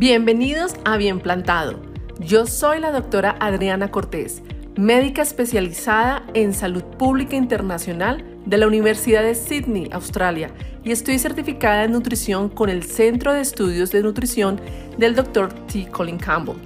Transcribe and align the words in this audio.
Bienvenidos 0.00 0.76
a 0.86 0.96
Bien 0.96 1.20
Plantado. 1.20 1.78
Yo 2.20 2.46
soy 2.46 2.80
la 2.80 2.90
doctora 2.90 3.36
Adriana 3.38 3.90
Cortés, 3.90 4.40
médica 4.74 5.20
especializada 5.20 6.24
en 6.32 6.54
salud 6.54 6.82
pública 6.82 7.36
internacional 7.36 8.24
de 8.46 8.56
la 8.56 8.66
Universidad 8.66 9.22
de 9.22 9.34
Sydney, 9.34 9.90
Australia, 9.92 10.52
y 10.84 10.92
estoy 10.92 11.18
certificada 11.18 11.84
en 11.84 11.92
nutrición 11.92 12.48
con 12.48 12.70
el 12.70 12.82
Centro 12.82 13.34
de 13.34 13.42
Estudios 13.42 13.90
de 13.90 14.02
Nutrición 14.02 14.58
del 14.96 15.14
Dr. 15.14 15.52
T. 15.66 15.90
Colin 15.90 16.16
Campbell. 16.16 16.56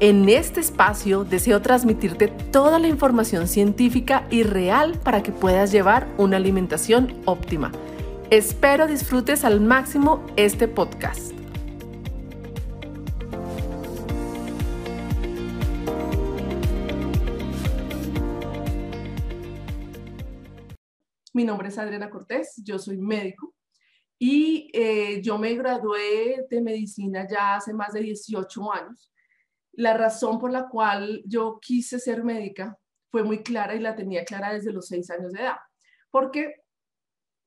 En 0.00 0.26
este 0.30 0.60
espacio 0.60 1.24
deseo 1.24 1.60
transmitirte 1.60 2.28
toda 2.28 2.78
la 2.78 2.88
información 2.88 3.46
científica 3.46 4.26
y 4.30 4.42
real 4.42 4.98
para 5.04 5.22
que 5.22 5.32
puedas 5.32 5.70
llevar 5.70 6.08
una 6.16 6.38
alimentación 6.38 7.12
óptima. 7.26 7.72
Espero 8.30 8.86
disfrutes 8.86 9.44
al 9.44 9.60
máximo 9.60 10.24
este 10.36 10.66
podcast. 10.66 11.43
Mi 21.34 21.44
nombre 21.44 21.66
es 21.66 21.78
Adriana 21.78 22.10
Cortés, 22.10 22.54
yo 22.62 22.78
soy 22.78 22.96
médico 22.96 23.56
y 24.20 24.70
eh, 24.72 25.20
yo 25.20 25.36
me 25.36 25.52
gradué 25.54 26.46
de 26.48 26.60
medicina 26.60 27.26
ya 27.28 27.56
hace 27.56 27.74
más 27.74 27.92
de 27.92 28.02
18 28.02 28.72
años. 28.72 29.12
La 29.72 29.96
razón 29.96 30.38
por 30.38 30.52
la 30.52 30.68
cual 30.68 31.24
yo 31.26 31.58
quise 31.60 31.98
ser 31.98 32.22
médica 32.22 32.78
fue 33.10 33.24
muy 33.24 33.42
clara 33.42 33.74
y 33.74 33.80
la 33.80 33.96
tenía 33.96 34.24
clara 34.24 34.52
desde 34.52 34.72
los 34.72 34.86
6 34.86 35.10
años 35.10 35.32
de 35.32 35.40
edad, 35.40 35.56
porque 36.12 36.54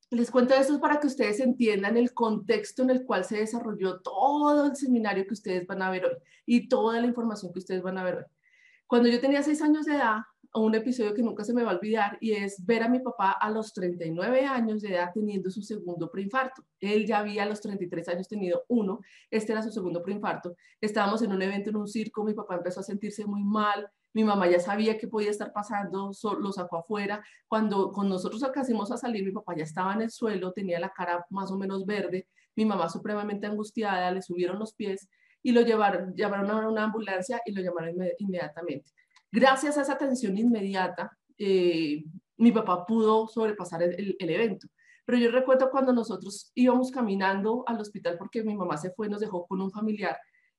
les 0.09 0.31
cuento 0.31 0.53
esto 0.53 0.81
para 0.81 0.99
que 0.99 1.07
ustedes 1.07 1.39
entiendan 1.39 1.95
el 1.95 2.13
contexto 2.13 2.83
en 2.83 2.89
el 2.89 3.05
cual 3.05 3.23
se 3.23 3.37
desarrolló 3.37 4.01
todo 4.01 4.65
el 4.65 4.75
seminario 4.75 5.25
que 5.25 5.33
ustedes 5.33 5.65
van 5.65 5.81
a 5.81 5.89
ver 5.89 6.03
hoy 6.03 6.17
y 6.45 6.67
toda 6.67 6.99
la 6.99 7.07
información 7.07 7.53
que 7.53 7.59
ustedes 7.59 7.81
van 7.81 7.97
a 7.97 8.03
ver 8.03 8.15
hoy. 8.15 8.25
Cuando 8.85 9.07
yo 9.07 9.21
tenía 9.21 9.43
6 9.43 9.61
años 9.61 9.85
de 9.85 9.95
edad, 9.95 10.17
un 10.53 10.75
episodio 10.75 11.13
que 11.13 11.21
nunca 11.21 11.43
se 11.43 11.53
me 11.53 11.63
va 11.63 11.71
a 11.71 11.75
olvidar 11.75 12.17
y 12.21 12.33
es 12.33 12.65
ver 12.65 12.83
a 12.83 12.89
mi 12.89 12.99
papá 12.99 13.31
a 13.31 13.49
los 13.49 13.73
39 13.73 14.45
años 14.45 14.81
de 14.81 14.89
edad 14.89 15.11
teniendo 15.13 15.49
su 15.49 15.61
segundo 15.61 16.09
preinfarto. 16.09 16.63
Él 16.79 17.05
ya 17.05 17.19
había 17.19 17.43
a 17.43 17.45
los 17.45 17.61
33 17.61 18.07
años 18.09 18.27
tenido 18.27 18.63
uno, 18.67 19.01
este 19.29 19.51
era 19.51 19.61
su 19.61 19.71
segundo 19.71 20.01
preinfarto. 20.01 20.55
Estábamos 20.81 21.21
en 21.21 21.31
un 21.31 21.41
evento 21.41 21.69
en 21.69 21.77
un 21.77 21.87
circo, 21.87 22.23
mi 22.23 22.33
papá 22.33 22.55
empezó 22.55 22.79
a 22.79 22.83
sentirse 22.83 23.25
muy 23.25 23.43
mal, 23.43 23.89
mi 24.13 24.23
mamá 24.23 24.49
ya 24.49 24.59
sabía 24.59 24.97
que 24.97 25.07
podía 25.07 25.29
estar 25.29 25.53
pasando, 25.53 26.11
lo 26.39 26.51
sacó 26.51 26.77
afuera. 26.77 27.23
Cuando 27.47 27.91
con 27.91 28.09
nosotros 28.09 28.41
alcanzamos 28.43 28.91
a 28.91 28.97
salir, 28.97 29.23
mi 29.23 29.31
papá 29.31 29.55
ya 29.55 29.63
estaba 29.63 29.93
en 29.93 30.01
el 30.01 30.09
suelo, 30.09 30.53
tenía 30.53 30.79
la 30.79 30.89
cara 30.89 31.25
más 31.29 31.51
o 31.51 31.57
menos 31.57 31.85
verde, 31.85 32.27
mi 32.55 32.65
mamá 32.65 32.89
supremamente 32.89 33.45
angustiada, 33.45 34.11
le 34.11 34.21
subieron 34.21 34.57
los 34.57 34.73
pies 34.73 35.07
y 35.43 35.51
lo 35.51 35.61
llevaron, 35.61 36.15
llevaron 36.15 36.49
a 36.49 36.67
una 36.67 36.85
ambulancia 36.85 37.41
y 37.45 37.51
lo 37.51 37.61
llamaron 37.61 37.95
inmediatamente. 38.17 38.91
Gracias 39.31 39.77
a 39.77 39.81
esa 39.81 39.93
atención 39.93 40.37
inmediata, 40.37 41.11
eh, 41.37 42.03
mi 42.37 42.51
papá 42.51 42.85
pudo 42.85 43.27
sobrepasar 43.27 43.83
el, 43.83 44.15
evento. 44.19 44.67
Pero 45.05 45.17
yo 45.17 45.31
recuerdo 45.31 45.69
cuando 45.69 45.93
nosotros 45.93 46.51
íbamos 46.55 46.91
caminando 46.91 47.63
al 47.67 47.79
hospital 47.79 48.17
porque 48.17 48.43
mi 48.43 48.55
mamá 48.55 48.77
se 48.77 48.91
fue 48.91 49.09
nos 49.09 49.21
dejó 49.21 49.45
con 49.47 49.61
un 49.61 49.71
familiar, 49.71 50.17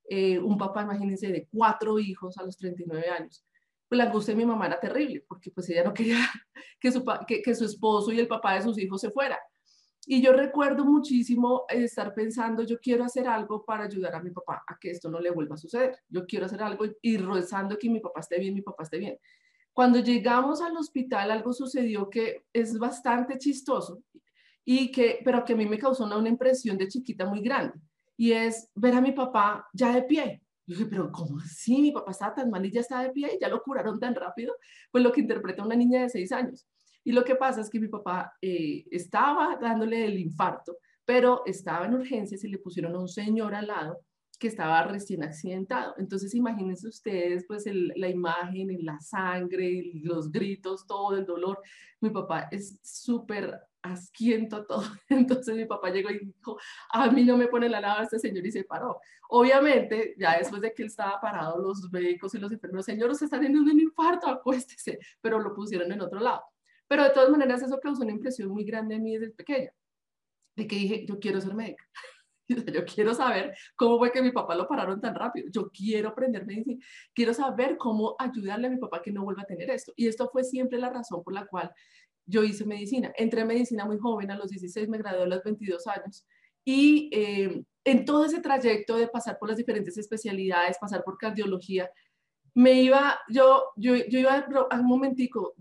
eh, 0.09 0.39
un 0.39 0.57
papá, 0.57 0.83
imagínense, 0.83 1.29
de 1.29 1.49
cuatro 1.51 1.99
hijos 1.99 2.39
a 2.39 2.45
los 2.45 2.57
39 2.57 3.09
años. 3.09 3.45
Pues 3.89 3.99
la 3.99 4.05
angustia 4.05 4.35
de 4.35 4.39
mi 4.39 4.47
mamá 4.47 4.67
era 4.67 4.81
terrible 4.81 5.25
porque 5.29 5.51
pues 5.51 5.69
ella 5.71 5.85
no 5.85 5.95
quería 5.95 6.19
que 6.81 6.93
su, 6.93 7.05
que 7.27 7.55
su 7.55 7.65
esposo 7.65 8.13
y 8.13 8.21
el 8.21 8.29
papá 8.29 8.55
de 8.55 8.63
sus 8.63 8.79
hijos 8.79 9.01
se 9.01 9.11
fuera. 9.11 9.39
Y 10.07 10.23
yo 10.23 10.33
recuerdo 10.33 10.85
muchísimo 10.85 11.65
estar 11.69 12.15
pensando, 12.15 12.63
yo 12.63 12.79
quiero 12.81 13.05
hacer 13.05 13.29
algo 13.29 13.65
para 13.65 13.85
ayudar 13.85 14.15
a 14.15 14.23
mi 14.23 14.31
papá 14.31 14.65
a 14.67 14.79
que 14.79 14.91
esto 14.91 15.11
no 15.11 15.21
le 15.21 15.31
vuelva 15.31 15.55
a 15.55 15.59
suceder. 15.59 15.99
Yo 16.09 16.25
quiero 16.27 16.47
hacer 16.47 16.63
algo 16.63 16.87
y 17.03 17.17
rezando 17.19 17.79
que 17.79 17.91
mi 17.91 18.01
papá 18.01 18.21
esté 18.21 18.39
bien, 18.39 18.55
mi 18.55 18.63
papá 18.63 18.85
esté 18.85 18.99
bien. 18.99 19.19
Cuando 19.73 20.01
llegamos 20.01 20.63
al 20.63 20.77
hospital, 20.77 21.31
algo 21.31 21.53
sucedió 21.53 22.09
que 22.09 22.47
es 22.53 22.79
bastante 22.79 23.39
chistoso, 23.39 24.03
y 24.71 24.91
que, 24.93 25.21
pero 25.25 25.47
que 25.47 25.55
a 25.55 25.57
mí 25.57 25.65
me 25.65 25.79
causó 25.79 26.05
una, 26.05 26.19
una 26.19 26.29
impresión 26.29 26.77
de 26.77 26.89
chiquita 26.89 27.25
muy 27.25 27.41
grande. 27.41 27.73
Y 28.19 28.33
es 28.33 28.69
ver 28.75 28.93
a 28.97 29.01
mi 29.01 29.13
papá 29.13 29.67
ya 29.73 29.95
de 29.95 30.03
pie. 30.03 30.43
Yo 30.67 30.75
dije, 30.75 30.85
pero 30.91 31.11
¿cómo 31.11 31.39
así? 31.39 31.81
Mi 31.81 31.91
papá 31.91 32.11
estaba 32.11 32.35
tan 32.35 32.51
mal 32.51 32.67
y 32.67 32.71
ya 32.71 32.81
está 32.81 33.03
de 33.03 33.09
pie 33.09 33.31
y 33.35 33.41
ya 33.41 33.49
lo 33.49 33.63
curaron 33.63 33.99
tan 33.99 34.15
rápido. 34.15 34.55
Pues 34.91 35.03
lo 35.03 35.11
que 35.11 35.23
interpreta 35.23 35.65
una 35.65 35.75
niña 35.75 36.03
de 36.03 36.11
seis 36.11 36.33
años. 36.33 36.67
Y 37.09 37.13
lo 37.13 37.25
que 37.25 37.37
pasa 37.37 37.63
es 37.63 37.71
que 37.71 37.81
mi 37.81 37.89
papá 37.89 38.35
eh, 38.43 38.85
estaba 38.91 39.57
dándole 39.59 40.05
el 40.05 40.19
infarto, 40.19 40.77
pero 41.07 41.41
estaba 41.47 41.87
en 41.87 41.95
urgencias 41.95 42.45
y 42.45 42.49
le 42.49 42.59
pusieron 42.59 42.95
a 42.95 42.99
un 42.99 43.09
señor 43.09 43.55
al 43.55 43.69
lado 43.69 44.01
que 44.39 44.49
estaba 44.49 44.83
recién 44.83 45.25
accidentado. 45.25 45.95
Entonces, 45.97 46.35
imagínense 46.35 46.87
ustedes, 46.87 47.47
pues, 47.49 47.65
la 47.65 48.11
imagen, 48.11 48.77
la 48.85 49.01
sangre, 49.01 49.91
los 50.03 50.31
gritos, 50.31 50.87
todo 50.87 51.17
el 51.17 51.25
dolor. 51.25 51.63
Mi 52.03 52.11
papá 52.11 52.47
es 52.51 52.79
súper 52.83 53.59
asquiento 53.81 54.57
a 54.57 54.67
todo. 54.67 54.85
Entonces, 55.09 55.57
mi 55.57 55.65
papá 55.65 55.89
llegó 55.89 56.11
y 56.11 56.19
dijo, 56.19 56.59
a 56.93 57.11
mí 57.11 57.25
no 57.25 57.39
me 57.39 57.49
pone 57.49 57.71
la 57.71 57.81
lava 57.81 58.03
este 58.03 58.19
señor 58.19 58.45
y 58.45 58.53
se 58.53 58.65
paró. 58.65 59.01
Obviamente, 59.31 60.15
ya 60.19 60.37
después 60.37 60.61
de 60.61 60.75
que 60.75 60.83
él 60.83 60.89
estaba 60.89 61.19
parado, 61.23 61.59
los 61.59 61.91
médicos 61.91 62.35
y 62.35 62.39
los 62.39 62.53
enfermeros, 62.53 62.85
señor, 62.85 63.09
usted 63.09 63.25
está 63.25 63.41
teniendo 63.41 63.73
un 63.73 63.81
infarto, 63.81 64.27
acuéstese, 64.27 64.99
pero 65.23 65.39
lo 65.39 65.55
pusieron 65.55 65.91
en 65.91 66.03
otro 66.03 66.21
lado. 66.21 66.43
Pero 66.89 67.05
de 67.05 67.11
todas 67.11 67.31
maneras 67.31 67.63
eso 67.63 67.79
causó 67.81 68.03
una 68.03 68.13
impresión 68.13 68.49
muy 68.49 68.65
grande 68.65 68.97
en 68.97 69.03
mí 69.03 69.17
desde 69.17 69.35
pequeña, 69.35 69.73
de 70.57 70.67
que 70.67 70.77
dije, 70.77 71.07
yo 71.07 71.19
quiero 71.19 71.41
ser 71.41 71.55
médica. 71.55 71.85
Yo 72.75 72.83
quiero 72.87 73.15
saber 73.15 73.55
cómo 73.77 73.99
fue 73.99 74.11
que 74.11 74.23
mi 74.23 74.33
papá 74.33 74.55
lo 74.55 74.67
pararon 74.67 75.03
tan 75.03 75.15
rápido. 75.15 75.49
Yo 75.53 75.71
quiero 75.71 76.09
aprender 76.09 76.47
medicina. 76.47 76.83
Quiero 77.15 77.35
saber 77.35 77.77
cómo 77.77 78.17
ayudarle 78.19 78.69
a 78.69 78.71
mi 78.71 78.79
papá 78.79 79.03
que 79.03 79.13
no 79.13 79.23
vuelva 79.23 79.43
a 79.43 79.45
tener 79.45 79.69
esto. 79.71 79.93
Y 79.97 80.09
esto 80.09 80.31
fue 80.33 80.45
siempre 80.45 80.79
la 80.79 80.89
razón 80.89 81.23
por 81.23 81.35
la 81.35 81.47
cual 81.47 81.71
yo 82.25 82.43
hice 82.43 82.65
medicina. 82.65 83.13
Entré 83.17 83.43
en 83.43 83.49
medicina 83.49 83.85
muy 83.85 83.99
joven, 83.99 84.31
a 84.31 84.37
los 84.37 84.49
16 84.49 84.89
me 84.89 84.97
gradué 84.97 85.25
a 85.25 85.27
los 85.27 85.43
22 85.43 85.87
años. 85.89 86.27
Y 86.65 87.11
eh, 87.13 87.63
en 87.85 88.05
todo 88.05 88.25
ese 88.25 88.41
trayecto 88.41 88.97
de 88.97 89.09
pasar 89.09 89.39
por 89.39 89.49
las 89.49 89.57
diferentes 89.57 89.97
especialidades, 89.97 90.79
pasar 90.79 91.03
por 91.05 91.17
cardiología, 91.17 91.91
me 92.55 92.83
iba, 92.83 93.19
yo, 93.29 93.65
yo, 93.77 93.95
yo 93.97 94.19
iba 94.19 94.47
a 94.71 94.81
un 94.81 94.87
momentico, 94.87 95.55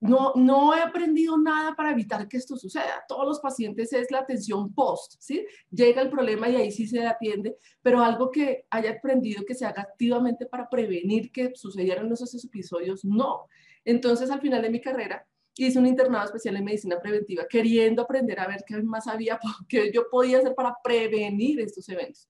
no, 0.00 0.32
no 0.34 0.74
he 0.74 0.80
aprendido 0.80 1.36
nada 1.36 1.74
para 1.76 1.90
evitar 1.90 2.26
que 2.26 2.38
esto 2.38 2.56
suceda. 2.56 3.04
Todos 3.06 3.26
los 3.26 3.40
pacientes 3.40 3.92
es 3.92 4.10
la 4.10 4.20
atención 4.20 4.72
post, 4.72 5.16
¿sí? 5.18 5.46
Llega 5.70 6.00
el 6.00 6.08
problema 6.08 6.48
y 6.48 6.56
ahí 6.56 6.70
sí 6.70 6.86
se 6.86 7.06
atiende, 7.06 7.56
pero 7.82 8.02
algo 8.02 8.30
que 8.30 8.66
haya 8.70 8.92
aprendido 8.92 9.44
que 9.44 9.54
se 9.54 9.66
haga 9.66 9.82
activamente 9.82 10.46
para 10.46 10.68
prevenir 10.70 11.30
que 11.30 11.52
sucedieran 11.54 12.10
esos 12.10 12.44
episodios, 12.44 13.04
no. 13.04 13.46
Entonces, 13.84 14.30
al 14.30 14.40
final 14.40 14.62
de 14.62 14.70
mi 14.70 14.80
carrera, 14.80 15.26
hice 15.56 15.78
un 15.78 15.86
internado 15.86 16.24
especial 16.24 16.56
en 16.56 16.64
medicina 16.64 16.98
preventiva, 16.98 17.46
queriendo 17.48 18.02
aprender 18.02 18.40
a 18.40 18.48
ver 18.48 18.64
qué 18.66 18.82
más 18.82 19.06
había, 19.06 19.38
qué 19.68 19.92
yo 19.92 20.08
podía 20.10 20.38
hacer 20.38 20.54
para 20.54 20.74
prevenir 20.82 21.60
estos 21.60 21.88
eventos. 21.90 22.28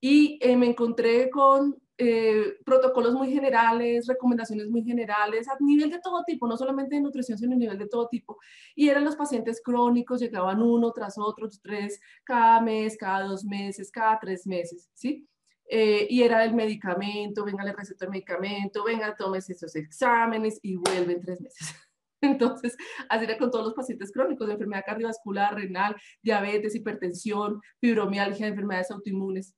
Y 0.00 0.38
eh, 0.42 0.56
me 0.56 0.66
encontré 0.66 1.30
con 1.30 1.76
eh, 1.98 2.58
protocolos 2.64 3.14
muy 3.14 3.32
generales, 3.32 4.06
recomendaciones 4.06 4.68
muy 4.68 4.84
generales, 4.84 5.48
a 5.48 5.56
nivel 5.60 5.90
de 5.90 6.00
todo 6.00 6.24
tipo, 6.24 6.46
no 6.46 6.56
solamente 6.56 6.96
de 6.96 7.00
nutrición, 7.00 7.38
sino 7.38 7.54
a 7.54 7.58
nivel 7.58 7.78
de 7.78 7.88
todo 7.88 8.08
tipo. 8.08 8.38
Y 8.74 8.88
eran 8.88 9.04
los 9.04 9.16
pacientes 9.16 9.62
crónicos, 9.64 10.20
llegaban 10.20 10.60
uno 10.62 10.92
tras 10.92 11.16
otro, 11.16 11.48
tres, 11.62 11.98
cada 12.24 12.60
mes, 12.60 12.96
cada 12.98 13.24
dos 13.24 13.44
meses, 13.44 13.90
cada 13.90 14.18
tres 14.18 14.46
meses, 14.46 14.90
¿sí? 14.94 15.26
Eh, 15.68 16.06
y 16.10 16.22
era 16.22 16.44
el 16.44 16.54
medicamento, 16.54 17.44
venga, 17.44 17.64
le 17.64 17.72
receto 17.72 18.04
el 18.04 18.10
medicamento, 18.10 18.84
venga, 18.84 19.16
tomes 19.16 19.48
estos 19.50 19.74
exámenes 19.74 20.60
y 20.62 20.76
vuelven 20.76 21.20
tres 21.20 21.40
meses. 21.40 21.74
Entonces, 22.20 22.76
así 23.08 23.24
era 23.24 23.38
con 23.38 23.50
todos 23.50 23.64
los 23.64 23.74
pacientes 23.74 24.12
crónicos 24.12 24.46
de 24.46 24.52
enfermedad 24.54 24.84
cardiovascular, 24.86 25.54
renal, 25.54 25.96
diabetes, 26.22 26.74
hipertensión, 26.74 27.60
fibromialgia, 27.80 28.46
enfermedades 28.46 28.90
autoinmunes. 28.90 29.54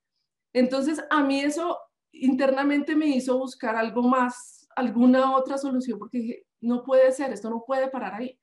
Entonces, 0.53 1.03
a 1.09 1.23
mí 1.23 1.41
eso 1.41 1.77
internamente 2.11 2.95
me 2.95 3.07
hizo 3.07 3.37
buscar 3.37 3.75
algo 3.75 4.01
más, 4.03 4.67
alguna 4.75 5.35
otra 5.35 5.57
solución, 5.57 5.99
porque 5.99 6.17
dije, 6.19 6.45
no 6.61 6.83
puede 6.83 7.11
ser, 7.11 7.31
esto 7.31 7.49
no 7.49 7.63
puede 7.65 7.89
parar 7.89 8.15
ahí. 8.15 8.39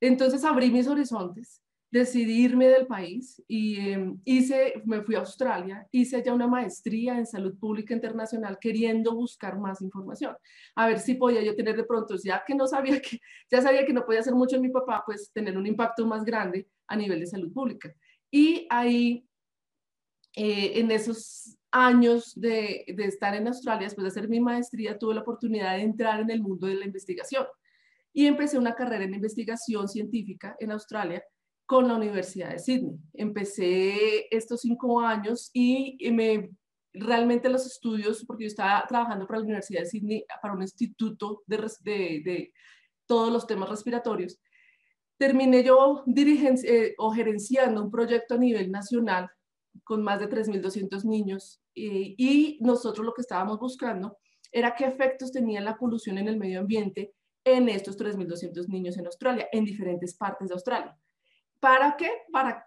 Entonces 0.00 0.44
abrí 0.44 0.70
mis 0.70 0.86
horizontes, 0.86 1.62
decidí 1.90 2.44
irme 2.44 2.68
del 2.68 2.86
país 2.86 3.42
y 3.48 3.90
em, 3.90 4.20
hice, 4.24 4.82
me 4.84 5.02
fui 5.02 5.14
a 5.14 5.20
Australia, 5.20 5.86
hice 5.90 6.22
ya 6.22 6.34
una 6.34 6.46
maestría 6.46 7.16
en 7.16 7.26
salud 7.26 7.58
pública 7.58 7.94
internacional 7.94 8.58
queriendo 8.60 9.14
buscar 9.14 9.58
más 9.58 9.80
información, 9.80 10.36
a 10.74 10.86
ver 10.86 10.98
si 10.98 11.14
podía 11.14 11.42
yo 11.42 11.54
tener 11.54 11.76
de 11.76 11.84
pronto, 11.84 12.16
ya 12.22 12.42
que 12.46 12.54
no 12.54 12.66
sabía 12.66 13.00
que, 13.00 13.20
ya 13.50 13.62
sabía 13.62 13.86
que 13.86 13.92
no 13.92 14.04
podía 14.04 14.20
hacer 14.20 14.34
mucho 14.34 14.56
en 14.56 14.62
mi 14.62 14.68
papá, 14.68 15.02
pues 15.06 15.30
tener 15.32 15.56
un 15.56 15.66
impacto 15.66 16.06
más 16.06 16.24
grande 16.24 16.68
a 16.88 16.96
nivel 16.96 17.20
de 17.20 17.26
salud 17.26 17.52
pública. 17.52 17.94
Y 18.30 18.66
ahí, 18.68 19.26
eh, 20.34 20.80
en 20.80 20.90
esos 20.90 21.56
años 21.76 22.32
de, 22.34 22.84
estar 22.86 23.34
en 23.34 23.48
Australia, 23.48 23.86
después 23.86 24.04
de 24.04 24.08
hacer 24.08 24.28
mi 24.28 24.40
maestría, 24.40 24.98
tuve 24.98 25.14
la 25.14 25.20
oportunidad 25.20 25.76
de 25.76 25.82
entrar 25.82 26.20
en 26.20 26.30
el 26.30 26.40
mundo 26.40 26.66
de 26.66 26.74
la 26.74 26.86
investigación 26.86 27.46
y 28.12 28.26
empecé 28.26 28.56
una 28.56 28.74
carrera 28.74 29.04
en 29.04 29.14
investigación 29.14 29.88
científica 29.88 30.56
en 30.58 30.72
Australia 30.72 31.22
con 31.66 31.86
la 31.86 31.96
Universidad 31.96 32.50
de 32.50 32.58
Sydney. 32.58 32.96
Empecé 33.12 34.26
estos 34.34 34.62
cinco 34.62 35.00
años 35.00 35.50
y 35.52 35.98
me 36.12 36.50
realmente 36.94 37.48
los 37.48 37.66
estudios, 37.66 38.24
porque 38.24 38.44
yo 38.44 38.48
estaba 38.48 38.86
trabajando 38.86 39.26
para 39.26 39.40
la 39.40 39.44
Universidad 39.44 39.80
de 39.80 39.86
Sydney, 39.86 40.24
para 40.40 40.54
un 40.54 40.62
instituto 40.62 41.42
de, 41.46 41.58
de, 41.84 42.52
todos 43.06 43.32
los 43.32 43.46
temas 43.46 43.68
respiratorios, 43.68 44.40
terminé 45.18 45.62
yo 45.62 46.04
eh, 46.16 46.94
o 46.98 47.12
gerenciando 47.12 47.82
un 47.82 47.90
proyecto 47.90 48.34
a 48.34 48.38
nivel 48.38 48.70
nacional 48.70 49.30
con 49.84 50.02
más 50.02 50.20
de 50.20 50.28
3.200 50.28 51.04
niños 51.04 51.60
eh, 51.74 52.14
y 52.16 52.58
nosotros 52.60 53.04
lo 53.04 53.14
que 53.14 53.22
estábamos 53.22 53.58
buscando 53.58 54.18
era 54.52 54.74
qué 54.74 54.86
efectos 54.86 55.32
tenía 55.32 55.60
la 55.60 55.76
polución 55.76 56.18
en 56.18 56.28
el 56.28 56.36
medio 56.36 56.60
ambiente 56.60 57.14
en 57.44 57.68
estos 57.68 57.96
3.200 57.98 58.68
niños 58.68 58.96
en 58.98 59.06
Australia, 59.06 59.48
en 59.52 59.64
diferentes 59.64 60.14
partes 60.14 60.48
de 60.48 60.54
Australia. 60.54 60.98
¿Para 61.60 61.96
qué? 61.96 62.10
Para 62.32 62.66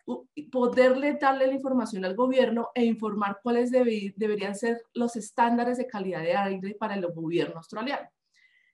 poderle 0.52 1.18
darle 1.20 1.48
la 1.48 1.54
información 1.54 2.06
al 2.06 2.16
gobierno 2.16 2.70
e 2.74 2.86
informar 2.86 3.40
cuáles 3.44 3.72
deberían 3.72 4.56
ser 4.56 4.82
los 4.94 5.16
estándares 5.16 5.78
de 5.78 5.88
calidad 5.88 6.22
de 6.22 6.36
aire 6.36 6.76
para 6.76 6.96
el 6.96 7.06
gobierno 7.08 7.58
australiano. 7.58 8.10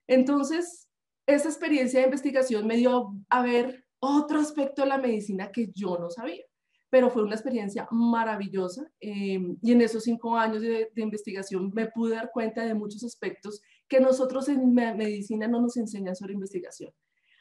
Entonces, 0.06 0.88
esa 1.26 1.48
experiencia 1.48 2.00
de 2.00 2.06
investigación 2.06 2.66
me 2.66 2.76
dio 2.76 3.12
a 3.28 3.42
ver 3.42 3.84
otro 3.98 4.38
aspecto 4.38 4.82
de 4.82 4.88
la 4.88 4.98
medicina 4.98 5.50
que 5.50 5.68
yo 5.74 5.98
no 5.98 6.10
sabía, 6.10 6.44
pero 6.90 7.10
fue 7.10 7.22
una 7.22 7.34
experiencia 7.34 7.88
maravillosa 7.90 8.90
em, 9.00 9.56
y 9.62 9.72
en 9.72 9.80
esos 9.82 10.04
cinco 10.04 10.36
años 10.36 10.62
de, 10.62 10.90
de, 10.94 11.02
investigación 11.02 11.70
me 11.74 11.86
pude 11.86 12.14
dar 12.14 12.30
cuenta 12.32 12.64
de 12.64 12.74
muchos 12.74 13.02
aspectos 13.04 13.60
que 13.88 14.00
nosotros 14.00 14.48
en 14.48 14.72
medicina 14.72 15.48
no 15.48 15.60
nos 15.60 15.76
enseñan 15.76 16.16
sobre 16.16 16.34
investigación. 16.34 16.92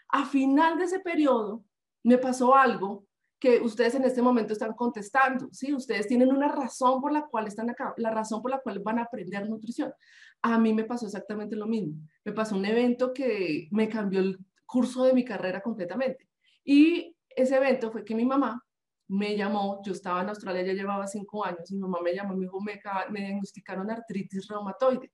A 0.10 0.26
final 0.26 0.78
de 0.78 0.86
ese 0.86 1.00
periodo, 1.00 1.64
me 2.04 2.18
pasó 2.18 2.56
algo 2.56 3.06
que 3.40 3.60
ustedes 3.62 3.96
en 3.96 4.06
este 4.06 4.22
momento 4.22 4.54
están 4.54 4.74
contestando, 4.74 5.50
¿sí? 5.52 5.74
Ustedes 5.74 6.08
tienen 6.08 6.30
una 6.30 6.48
razón 6.48 7.02
por 7.02 7.12
la 7.12 7.26
cual 7.28 7.48
están 7.48 7.70
acá, 7.70 7.94
la 7.98 8.12
razón 8.12 8.42
por 8.42 8.52
la 8.52 8.60
cual 8.60 8.80
van 8.80 9.00
a 9.00 9.04
aprender 9.04 9.48
nutrición. 9.50 9.94
A 10.42 10.58
mí 10.58 10.74
me 10.74 10.86
pasó 10.86 11.06
exactamente 11.06 11.56
lo 11.56 11.68
mismo. 11.68 11.96
Me 12.24 12.32
pasó 12.32 12.56
un 12.56 12.66
evento 12.66 13.14
que 13.14 13.68
me 13.72 13.90
cambió 13.90 14.22
el 14.22 14.40
curso 14.66 15.04
de 15.04 15.14
mi 15.14 15.24
carrera 15.24 15.62
completamente. 15.62 16.28
Y 16.64 17.16
ese 17.30 17.58
evento 17.58 17.92
fue 17.92 18.06
que 18.06 18.16
mi 18.16 18.26
mamá 18.26 18.65
me 19.08 19.36
llamó, 19.36 19.82
yo 19.86 19.94
estaba 19.94 20.22
en 20.22 20.30
Australia, 20.30 20.64
ya 20.64 20.74
llevaba 20.74 21.08
cinco 21.08 21.46
años, 21.46 21.72
mi 21.72 21.80
mamá 21.80 22.00
me 22.02 22.14
llamó 22.14 22.34
y 22.34 22.38
me 22.38 22.46
dijo, 22.46 22.60
me, 22.62 22.82
me 23.12 23.20
diagnosticaron 23.22 23.90
artritis 23.92 24.48
reumatoide, 24.48 25.12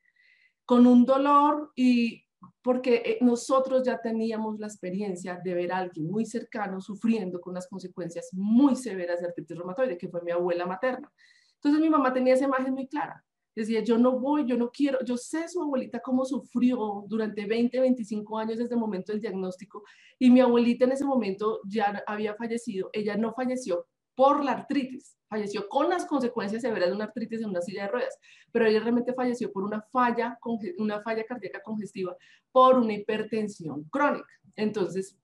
con 0.65 0.88
un 0.88 1.05
dolor 1.05 1.71
y 1.75 2.25
porque 2.61 3.03
eh, 3.05 3.17
nosotros 3.21 3.83
ya 3.83 3.99
teníamos 3.99 4.59
la 4.59 4.67
experiencia 4.67 5.39
de 5.43 5.53
ver 5.53 5.71
a 5.71 5.77
alguien 5.77 6.09
muy 6.09 6.25
cercano 6.25 6.81
sufriendo 6.81 7.39
con 7.39 7.53
las 7.53 7.67
consecuencias 7.67 8.29
muy 8.33 8.75
severas 8.75 9.19
de 9.19 9.27
artritis 9.27 9.57
reumatoide, 9.57 9.97
que 9.97 10.09
fue 10.09 10.21
mi 10.21 10.31
abuela 10.31 10.65
materna. 10.65 11.11
Entonces 11.55 11.81
mi 11.81 11.89
mamá 11.89 12.13
tenía 12.13 12.33
esa 12.33 12.45
imagen 12.45 12.73
muy 12.73 12.88
clara. 12.88 13.23
Decía, 13.56 13.83
yo 13.83 13.98
no 13.98 14.19
voy, 14.19 14.45
yo 14.45 14.57
no 14.57 14.71
quiero, 14.71 15.00
yo 15.03 15.18
sé 15.18 15.50
su 15.50 15.62
abuelita 15.62 16.00
cómo 16.00 16.24
sufrió 16.24 17.03
durante 17.07 17.45
20, 17.45 17.80
25 17.80 18.38
años 18.38 18.57
desde 18.57 18.75
el 18.75 18.80
momento 18.80 19.12
del 19.12 19.21
diagnóstico 19.21 19.83
y 20.18 20.30
mi 20.30 20.39
abuelita 20.39 20.86
en 20.86 20.94
ese 20.94 21.03
momento 21.03 21.59
ya 21.65 22.01
había 22.07 22.36
fallecido, 22.36 22.89
ella 22.94 23.18
no 23.18 23.33
falleció 23.33 23.88
por 24.15 24.44
la 24.44 24.51
artritis, 24.53 25.18
falleció 25.27 25.68
con 25.68 25.89
las 25.89 26.06
consecuencias 26.06 26.62
severas 26.62 26.89
de 26.89 26.95
una 26.95 27.06
artritis 27.06 27.42
en 27.42 27.50
una 27.50 27.62
silla 27.62 27.83
de 27.83 27.88
ruedas, 27.89 28.18
pero 28.51 28.65
ella 28.65 28.80
realmente 28.80 29.13
falleció 29.13 29.51
por 29.51 29.63
una 29.63 29.81
falla, 29.81 30.38
una 30.77 31.01
falla 31.01 31.25
cardíaca 31.25 31.62
congestiva, 31.62 32.15
por 32.51 32.77
una 32.77 32.94
hipertensión 32.94 33.83
crónica. 33.86 34.27
Entonces, 34.56 35.18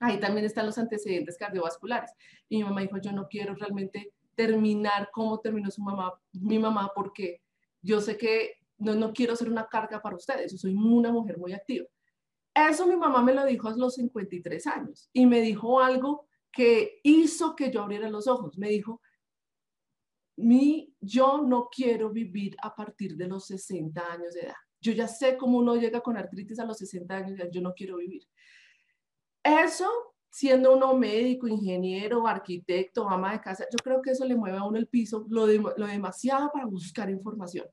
ahí 0.00 0.20
también 0.20 0.46
están 0.46 0.66
los 0.66 0.78
antecedentes 0.78 1.36
cardiovasculares. 1.36 2.12
Y 2.48 2.58
mi 2.58 2.64
mamá 2.64 2.82
dijo, 2.82 2.98
yo 2.98 3.12
no 3.12 3.26
quiero 3.28 3.54
realmente 3.54 4.12
terminar 4.34 5.10
como 5.12 5.40
terminó 5.40 5.70
su 5.70 5.82
mamá, 5.82 6.12
mi 6.32 6.58
mamá, 6.58 6.92
porque 6.94 7.40
yo 7.82 8.00
sé 8.00 8.16
que 8.16 8.54
no, 8.78 8.94
no 8.94 9.12
quiero 9.12 9.36
ser 9.36 9.50
una 9.50 9.66
carga 9.66 10.00
para 10.00 10.16
ustedes, 10.16 10.52
yo 10.52 10.58
soy 10.58 10.74
una 10.74 11.12
mujer 11.12 11.38
muy 11.38 11.52
activa. 11.52 11.86
Eso 12.54 12.86
mi 12.86 12.96
mamá 12.96 13.22
me 13.22 13.34
lo 13.34 13.44
dijo 13.44 13.68
a 13.68 13.76
los 13.76 13.94
53 13.94 14.66
años 14.66 15.08
y 15.12 15.26
me 15.26 15.40
dijo 15.40 15.80
algo 15.80 16.28
que 16.50 17.00
hizo 17.04 17.54
que 17.54 17.70
yo 17.70 17.82
abriera 17.82 18.10
los 18.10 18.26
ojos. 18.26 18.58
Me 18.58 18.68
dijo, 18.68 19.00
mi, 20.36 20.92
yo 21.00 21.42
no 21.42 21.68
quiero 21.70 22.10
vivir 22.10 22.56
a 22.62 22.74
partir 22.74 23.16
de 23.16 23.28
los 23.28 23.46
60 23.46 24.12
años 24.12 24.34
de 24.34 24.40
edad. 24.40 24.56
Yo 24.80 24.92
ya 24.92 25.08
sé 25.08 25.36
cómo 25.36 25.58
uno 25.58 25.76
llega 25.76 26.00
con 26.00 26.16
artritis 26.16 26.58
a 26.58 26.64
los 26.64 26.78
60 26.78 27.16
años 27.16 27.36
de 27.36 27.48
yo 27.50 27.60
no 27.60 27.74
quiero 27.74 27.96
vivir. 27.96 28.22
Eso, 29.42 30.07
siendo 30.30 30.76
uno 30.76 30.94
médico, 30.94 31.48
ingeniero, 31.48 32.26
arquitecto, 32.26 33.08
ama 33.08 33.32
de 33.32 33.40
casa, 33.40 33.64
yo 33.70 33.78
creo 33.82 34.02
que 34.02 34.10
eso 34.10 34.24
le 34.24 34.36
mueve 34.36 34.58
a 34.58 34.64
uno 34.64 34.78
el 34.78 34.86
piso, 34.86 35.26
lo, 35.28 35.46
lo 35.46 35.86
demasiado 35.86 36.50
para 36.52 36.66
buscar 36.66 37.10
información 37.10 37.66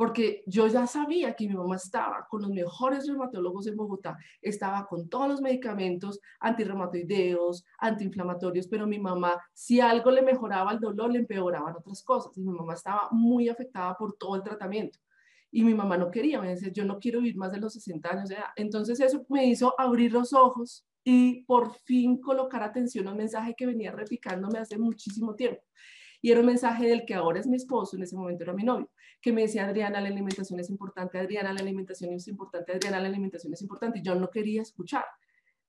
porque 0.00 0.42
yo 0.46 0.66
ya 0.66 0.86
sabía 0.86 1.34
que 1.34 1.46
mi 1.46 1.54
mamá 1.54 1.76
estaba 1.76 2.26
con 2.26 2.40
los 2.40 2.50
mejores 2.50 3.06
reumatólogos 3.06 3.66
en 3.66 3.76
Bogotá, 3.76 4.16
estaba 4.40 4.86
con 4.86 5.10
todos 5.10 5.28
los 5.28 5.42
medicamentos 5.42 6.20
antirreumatoideos, 6.40 7.66
antiinflamatorios, 7.78 8.66
pero 8.66 8.86
mi 8.86 8.98
mamá, 8.98 9.38
si 9.52 9.78
algo 9.78 10.10
le 10.10 10.22
mejoraba 10.22 10.72
el 10.72 10.80
dolor, 10.80 11.12
le 11.12 11.18
empeoraban 11.18 11.76
otras 11.76 12.02
cosas. 12.02 12.34
Y 12.38 12.40
mi 12.40 12.50
mamá 12.50 12.72
estaba 12.72 13.08
muy 13.10 13.50
afectada 13.50 13.94
por 13.94 14.14
todo 14.14 14.36
el 14.36 14.42
tratamiento. 14.42 14.98
Y 15.50 15.64
mi 15.64 15.74
mamá 15.74 15.98
no 15.98 16.10
quería, 16.10 16.40
me 16.40 16.48
decía, 16.48 16.72
yo 16.72 16.86
no 16.86 16.98
quiero 16.98 17.18
vivir 17.18 17.36
más 17.36 17.52
de 17.52 17.60
los 17.60 17.74
60 17.74 18.10
años 18.10 18.30
de 18.30 18.36
edad. 18.36 18.52
Entonces 18.56 18.98
eso 19.00 19.26
me 19.28 19.44
hizo 19.44 19.74
abrir 19.78 20.12
los 20.14 20.32
ojos 20.32 20.86
y 21.04 21.44
por 21.44 21.74
fin 21.84 22.20
colocar 22.20 22.62
atención 22.62 23.08
a 23.08 23.12
un 23.12 23.18
mensaje 23.18 23.54
que 23.56 23.66
venía 23.66 23.92
repicándome 23.92 24.58
hace 24.58 24.78
muchísimo 24.78 25.34
tiempo. 25.34 25.62
Y 26.22 26.30
era 26.30 26.40
un 26.40 26.46
mensaje 26.46 26.86
del 26.86 27.06
que 27.06 27.14
ahora 27.14 27.40
es 27.40 27.46
mi 27.46 27.56
esposo, 27.56 27.96
en 27.96 28.02
ese 28.02 28.14
momento 28.14 28.44
era 28.44 28.52
mi 28.52 28.62
novio, 28.62 28.90
que 29.22 29.32
me 29.32 29.42
decía, 29.42 29.66
Adriana, 29.66 30.00
la 30.00 30.08
alimentación 30.08 30.60
es 30.60 30.68
importante, 30.68 31.18
Adriana, 31.18 31.52
la 31.52 31.60
alimentación 31.60 32.12
es 32.12 32.28
importante, 32.28 32.72
Adriana, 32.72 33.00
la 33.00 33.08
alimentación 33.08 33.52
es 33.54 33.62
importante. 33.62 34.00
Y 34.00 34.02
yo 34.02 34.14
no 34.14 34.28
quería 34.30 34.62
escuchar 34.62 35.04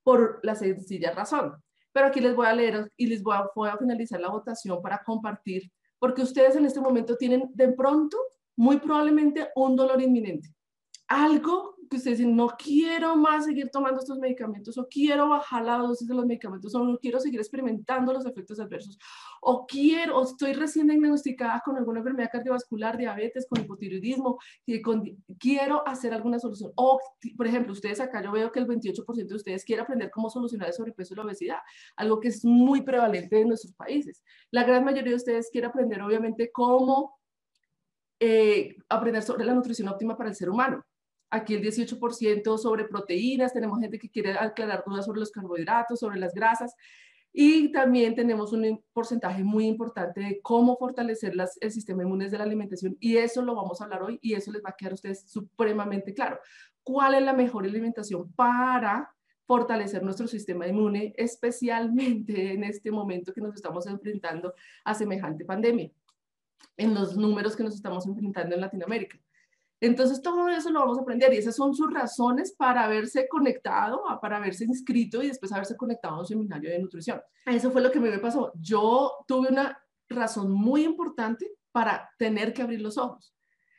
por 0.03 0.39
la 0.43 0.55
sencilla 0.55 1.11
razón. 1.11 1.53
Pero 1.93 2.07
aquí 2.07 2.19
les 2.19 2.35
voy 2.35 2.47
a 2.47 2.53
leer 2.53 2.91
y 2.97 3.07
les 3.07 3.21
voy 3.21 3.35
a, 3.35 3.49
voy 3.55 3.69
a 3.69 3.77
finalizar 3.77 4.19
la 4.19 4.29
votación 4.29 4.81
para 4.81 5.01
compartir, 5.03 5.71
porque 5.99 6.21
ustedes 6.21 6.55
en 6.55 6.65
este 6.65 6.81
momento 6.81 7.15
tienen 7.17 7.49
de 7.53 7.71
pronto, 7.73 8.17
muy 8.55 8.77
probablemente, 8.77 9.49
un 9.55 9.75
dolor 9.75 10.01
inminente. 10.01 10.49
Algo 11.07 11.70
que 11.91 11.97
ustedes 11.97 12.19
dicen, 12.19 12.37
no 12.37 12.47
quiero 12.57 13.17
más 13.17 13.43
seguir 13.45 13.69
tomando 13.69 13.99
estos 13.99 14.17
medicamentos, 14.17 14.77
o 14.77 14.87
quiero 14.87 15.27
bajar 15.27 15.65
la 15.65 15.77
dosis 15.77 16.07
de 16.07 16.15
los 16.15 16.25
medicamentos, 16.25 16.73
o 16.73 16.83
no 16.85 16.97
quiero 16.97 17.19
seguir 17.19 17.41
experimentando 17.41 18.13
los 18.13 18.25
efectos 18.25 18.61
adversos, 18.61 18.97
o 19.41 19.67
quiero, 19.67 20.17
o 20.17 20.23
estoy 20.23 20.53
recién 20.53 20.87
diagnosticada 20.87 21.61
con 21.65 21.75
alguna 21.75 21.99
enfermedad 21.99 22.29
cardiovascular, 22.31 22.97
diabetes, 22.97 23.45
con 23.45 23.61
hipotiroidismo, 23.61 24.39
y 24.65 24.81
con, 24.81 25.03
quiero 25.37 25.85
hacer 25.85 26.13
alguna 26.13 26.39
solución. 26.39 26.71
O, 26.75 26.97
por 27.35 27.45
ejemplo, 27.45 27.73
ustedes 27.73 27.99
acá 27.99 28.23
yo 28.23 28.31
veo 28.31 28.53
que 28.53 28.59
el 28.59 28.67
28% 28.67 29.27
de 29.27 29.35
ustedes 29.35 29.65
quiere 29.65 29.81
aprender 29.81 30.09
cómo 30.11 30.29
solucionar 30.29 30.69
el 30.69 30.73
sobrepeso 30.73 31.13
y 31.13 31.17
la 31.17 31.23
obesidad, 31.23 31.59
algo 31.97 32.21
que 32.21 32.29
es 32.29 32.45
muy 32.45 32.83
prevalente 32.83 33.41
en 33.41 33.49
nuestros 33.49 33.73
países. 33.73 34.23
La 34.49 34.63
gran 34.63 34.85
mayoría 34.85 35.09
de 35.09 35.17
ustedes 35.17 35.49
quiere 35.51 35.67
aprender, 35.67 36.01
obviamente, 36.01 36.51
cómo 36.53 37.19
eh, 38.17 38.77
aprender 38.87 39.23
sobre 39.23 39.43
la 39.43 39.53
nutrición 39.53 39.89
óptima 39.89 40.15
para 40.15 40.29
el 40.29 40.35
ser 40.35 40.49
humano 40.49 40.85
aquí 41.31 41.55
el 41.55 41.63
18% 41.63 42.57
sobre 42.57 42.85
proteínas, 42.85 43.53
tenemos 43.53 43.79
gente 43.79 43.97
que 43.97 44.09
quiere 44.09 44.33
aclarar 44.33 44.83
dudas 44.85 45.05
sobre 45.05 45.21
los 45.21 45.31
carbohidratos, 45.31 45.99
sobre 45.99 46.19
las 46.19 46.33
grasas, 46.33 46.75
y 47.33 47.71
también 47.71 48.13
tenemos 48.13 48.51
un 48.51 48.83
porcentaje 48.91 49.41
muy 49.41 49.65
importante 49.65 50.19
de 50.19 50.41
cómo 50.41 50.75
fortalecer 50.75 51.33
las, 51.33 51.57
el 51.61 51.71
sistema 51.71 52.03
inmune 52.03 52.29
de 52.29 52.37
la 52.37 52.43
alimentación, 52.43 52.97
y 52.99 53.15
eso 53.15 53.41
lo 53.41 53.55
vamos 53.55 53.79
a 53.79 53.85
hablar 53.85 54.03
hoy, 54.03 54.19
y 54.21 54.33
eso 54.33 54.51
les 54.51 54.61
va 54.61 54.71
a 54.71 54.75
quedar 54.75 54.91
a 54.91 54.95
ustedes 54.95 55.23
supremamente 55.27 56.13
claro. 56.13 56.39
¿Cuál 56.83 57.15
es 57.15 57.23
la 57.23 57.33
mejor 57.33 57.65
alimentación 57.65 58.31
para 58.33 59.15
fortalecer 59.45 60.03
nuestro 60.03 60.27
sistema 60.27 60.67
inmune, 60.67 61.13
especialmente 61.15 62.53
en 62.53 62.65
este 62.65 62.91
momento 62.91 63.33
que 63.33 63.41
nos 63.41 63.55
estamos 63.55 63.87
enfrentando 63.87 64.53
a 64.83 64.93
semejante 64.93 65.45
pandemia, 65.45 65.89
en 66.75 66.93
los 66.93 67.15
números 67.15 67.55
que 67.55 67.63
nos 67.63 67.75
estamos 67.75 68.05
enfrentando 68.05 68.55
en 68.55 68.61
Latinoamérica? 68.61 69.17
Entonces, 69.81 70.21
todo 70.21 70.47
eso 70.47 70.69
lo 70.69 70.79
vamos 70.79 70.99
a 70.99 71.01
aprender 71.01 71.33
y 71.33 71.37
esas 71.37 71.55
son 71.55 71.73
sus 71.73 71.91
razones 71.91 72.53
para 72.55 72.83
haberse 72.83 73.27
conectado, 73.27 74.03
para 74.21 74.37
haberse 74.37 74.63
inscrito 74.63 75.23
y 75.23 75.27
después 75.27 75.51
haberse 75.51 75.75
conectado 75.75 76.15
a 76.15 76.19
un 76.19 76.25
seminario 76.27 76.69
de 76.69 76.77
nutrición. 76.77 77.19
Eso 77.47 77.71
fue 77.71 77.81
lo 77.81 77.91
que 77.91 77.99
me 77.99 78.15
pasó. 78.19 78.51
Yo 78.61 79.11
tuve 79.27 79.49
una 79.49 79.75
razón 80.07 80.51
muy 80.51 80.83
importante 80.83 81.51
para 81.71 82.07
tener 82.19 82.53
que 82.53 82.61
abrir 82.61 82.79
los 82.79 82.99
ojos, 82.99 83.33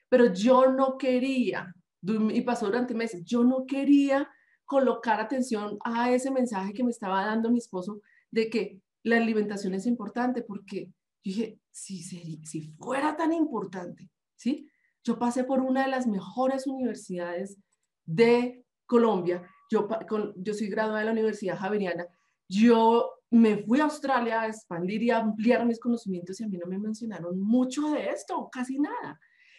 pero 0.09 0.33
yo 0.33 0.73
no 0.73 0.99
quería, 0.99 1.73
y 2.03 2.41
pasó 2.41 2.67
durante 2.67 2.95
meses, 2.95 3.23
yo 3.25 3.45
no 3.45 3.65
quería 3.65 4.29
colocar 4.65 5.21
atención 5.21 5.79
a 5.85 6.11
ese 6.11 6.33
mensaje 6.33 6.73
que 6.73 6.83
me 6.83 6.91
estaba 6.91 7.25
dando 7.25 7.49
mi 7.49 7.59
esposo 7.59 8.01
de 8.31 8.51
que 8.51 8.81
la 9.05 9.19
alimentación 9.19 9.75
es 9.75 9.87
importante, 9.87 10.43
porque 10.43 10.91
dije, 11.23 11.61
si, 11.71 12.03
si 12.03 12.73
fuera 12.79 13.17
tan 13.17 13.33
importante, 13.33 14.11
¿sí? 14.35 14.69
Yo 15.05 15.19
pasé 15.19 15.45
por 15.45 15.61
una 15.61 15.85
de 15.85 15.91
las 15.91 16.07
mejores 16.07 16.67
universidades 16.67 17.59
de 18.05 18.65
Colombia. 18.87 19.43
Yo, 19.71 19.89
yo 20.37 20.55
soy 20.55 20.69
graduada 20.69 21.01
de 21.01 21.07
la 21.07 21.13
Universidad 21.13 21.59
Javeriana. 21.59 22.07
Yo 22.49 23.11
me 23.31 23.65
fui 23.65 23.81
a 23.81 23.85
Australia 23.85 24.43
a 24.43 24.49
expandir 24.49 25.03
y 25.03 25.11
a 25.11 25.19
ampliar 25.19 25.65
mis 25.65 25.81
conocimientos 25.81 26.39
y 26.41 26.45
a 26.45 26.49
mí 26.49 26.59
no 26.59 26.67
me 26.67 26.79
mencionaron 26.79 27.41
mucho 27.41 27.91
de 27.91 28.11
esto, 28.11 28.49
casi 28.53 28.79
nada. 28.79 29.19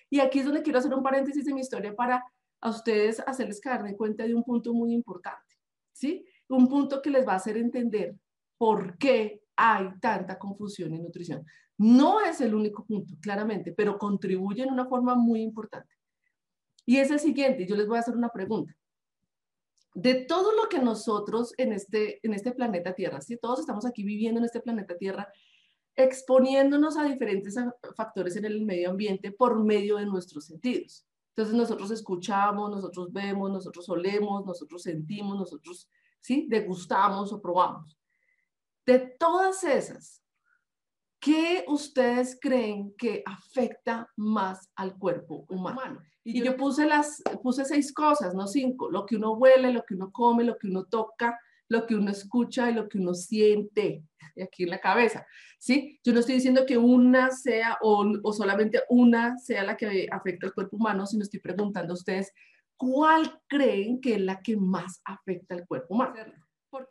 Y 0.09 0.19
aquí 0.19 0.39
es 0.39 0.45
donde 0.45 0.61
quiero 0.61 0.79
hacer 0.79 0.93
un 0.93 1.01
paréntesis 1.01 1.43
de 1.43 1.53
mi 1.53 1.61
historia 1.61 1.95
para 1.95 2.23
a 2.61 2.69
ustedes 2.69 3.19
hacerles 3.25 3.59
caer 3.59 3.83
de 3.83 3.97
cuenta 3.97 4.23
de 4.23 4.33
un 4.35 4.43
punto 4.43 4.73
muy 4.73 4.93
importante, 4.93 5.57
¿sí? 5.91 6.25
Un 6.47 6.69
punto 6.69 7.01
que 7.01 7.09
les 7.09 7.27
va 7.27 7.33
a 7.33 7.37
hacer 7.37 7.57
entender 7.57 8.15
por 8.57 8.97
qué 8.97 9.42
hay 9.55 9.89
tanta 9.99 10.37
confusión 10.37 10.93
en 10.93 11.03
nutrición. 11.03 11.45
No 11.77 12.21
es 12.21 12.41
el 12.41 12.53
único 12.53 12.85
punto, 12.85 13.15
claramente, 13.21 13.71
pero 13.71 13.97
contribuye 13.97 14.63
en 14.63 14.71
una 14.71 14.85
forma 14.85 15.15
muy 15.15 15.41
importante. 15.41 15.93
Y 16.85 16.97
es 16.97 17.11
el 17.11 17.19
siguiente, 17.19 17.65
yo 17.65 17.75
les 17.75 17.87
voy 17.87 17.97
a 17.97 18.01
hacer 18.01 18.15
una 18.15 18.29
pregunta. 18.29 18.75
De 19.95 20.15
todo 20.15 20.51
lo 20.53 20.69
que 20.69 20.79
nosotros 20.79 21.53
en 21.57 21.71
este, 21.71 22.25
en 22.25 22.33
este 22.33 22.51
planeta 22.51 22.93
Tierra, 22.93 23.21
si 23.21 23.37
todos 23.37 23.59
estamos 23.59 23.85
aquí 23.85 24.03
viviendo 24.03 24.39
en 24.39 24.45
este 24.45 24.59
planeta 24.59 24.97
Tierra, 24.97 25.27
exponiéndonos 25.95 26.97
a 26.97 27.03
diferentes 27.03 27.55
factores 27.95 28.35
en 28.35 28.45
el 28.45 28.65
medio 28.65 28.89
ambiente 28.89 29.31
por 29.31 29.63
medio 29.63 29.97
de 29.97 30.05
nuestros 30.05 30.45
sentidos. 30.45 31.05
Entonces 31.29 31.55
nosotros 31.55 31.91
escuchamos, 31.91 32.69
nosotros 32.69 33.11
vemos, 33.11 33.51
nosotros 33.51 33.87
olemos, 33.89 34.45
nosotros 34.45 34.81
sentimos, 34.83 35.37
nosotros 35.37 35.89
¿sí? 36.19 36.47
degustamos 36.49 37.31
o 37.31 37.41
probamos. 37.41 37.97
De 38.85 38.99
todas 38.99 39.63
esas, 39.63 40.21
¿qué 41.19 41.63
ustedes 41.67 42.37
creen 42.41 42.93
que 42.97 43.23
afecta 43.25 44.09
más 44.17 44.69
al 44.75 44.97
cuerpo 44.97 45.45
humano? 45.49 46.01
Y 46.23 46.43
yo 46.43 46.57
puse, 46.57 46.85
las, 46.85 47.21
puse 47.41 47.65
seis 47.65 47.93
cosas, 47.93 48.33
no 48.33 48.47
cinco, 48.47 48.89
lo 48.91 49.05
que 49.05 49.15
uno 49.15 49.33
huele, 49.33 49.71
lo 49.71 49.83
que 49.83 49.95
uno 49.95 50.11
come, 50.11 50.43
lo 50.43 50.57
que 50.57 50.67
uno 50.67 50.85
toca, 50.85 51.39
lo 51.69 51.85
que 51.85 51.95
uno 51.95 52.11
escucha 52.11 52.69
y 52.69 52.73
lo 52.73 52.87
que 52.89 52.97
uno 52.97 53.13
siente 53.13 54.03
aquí 54.41 54.63
en 54.63 54.69
la 54.69 54.79
cabeza, 54.79 55.25
¿sí? 55.59 55.99
Yo 56.03 56.13
no 56.13 56.19
estoy 56.19 56.35
diciendo 56.35 56.65
que 56.65 56.77
una 56.77 57.31
sea 57.31 57.77
o, 57.81 58.05
o 58.23 58.33
solamente 58.33 58.81
una 58.89 59.37
sea 59.37 59.63
la 59.63 59.77
que 59.77 60.07
afecta 60.11 60.47
al 60.47 60.53
cuerpo 60.53 60.77
humano, 60.77 61.05
sino 61.05 61.23
estoy 61.23 61.39
preguntando 61.39 61.93
a 61.93 61.95
ustedes, 61.95 62.33
¿cuál 62.75 63.41
creen 63.47 64.01
que 64.01 64.15
es 64.15 64.21
la 64.21 64.41
que 64.41 64.57
más 64.57 65.01
afecta 65.05 65.55
al 65.55 65.65
cuerpo 65.67 65.93
humano? 65.93 66.42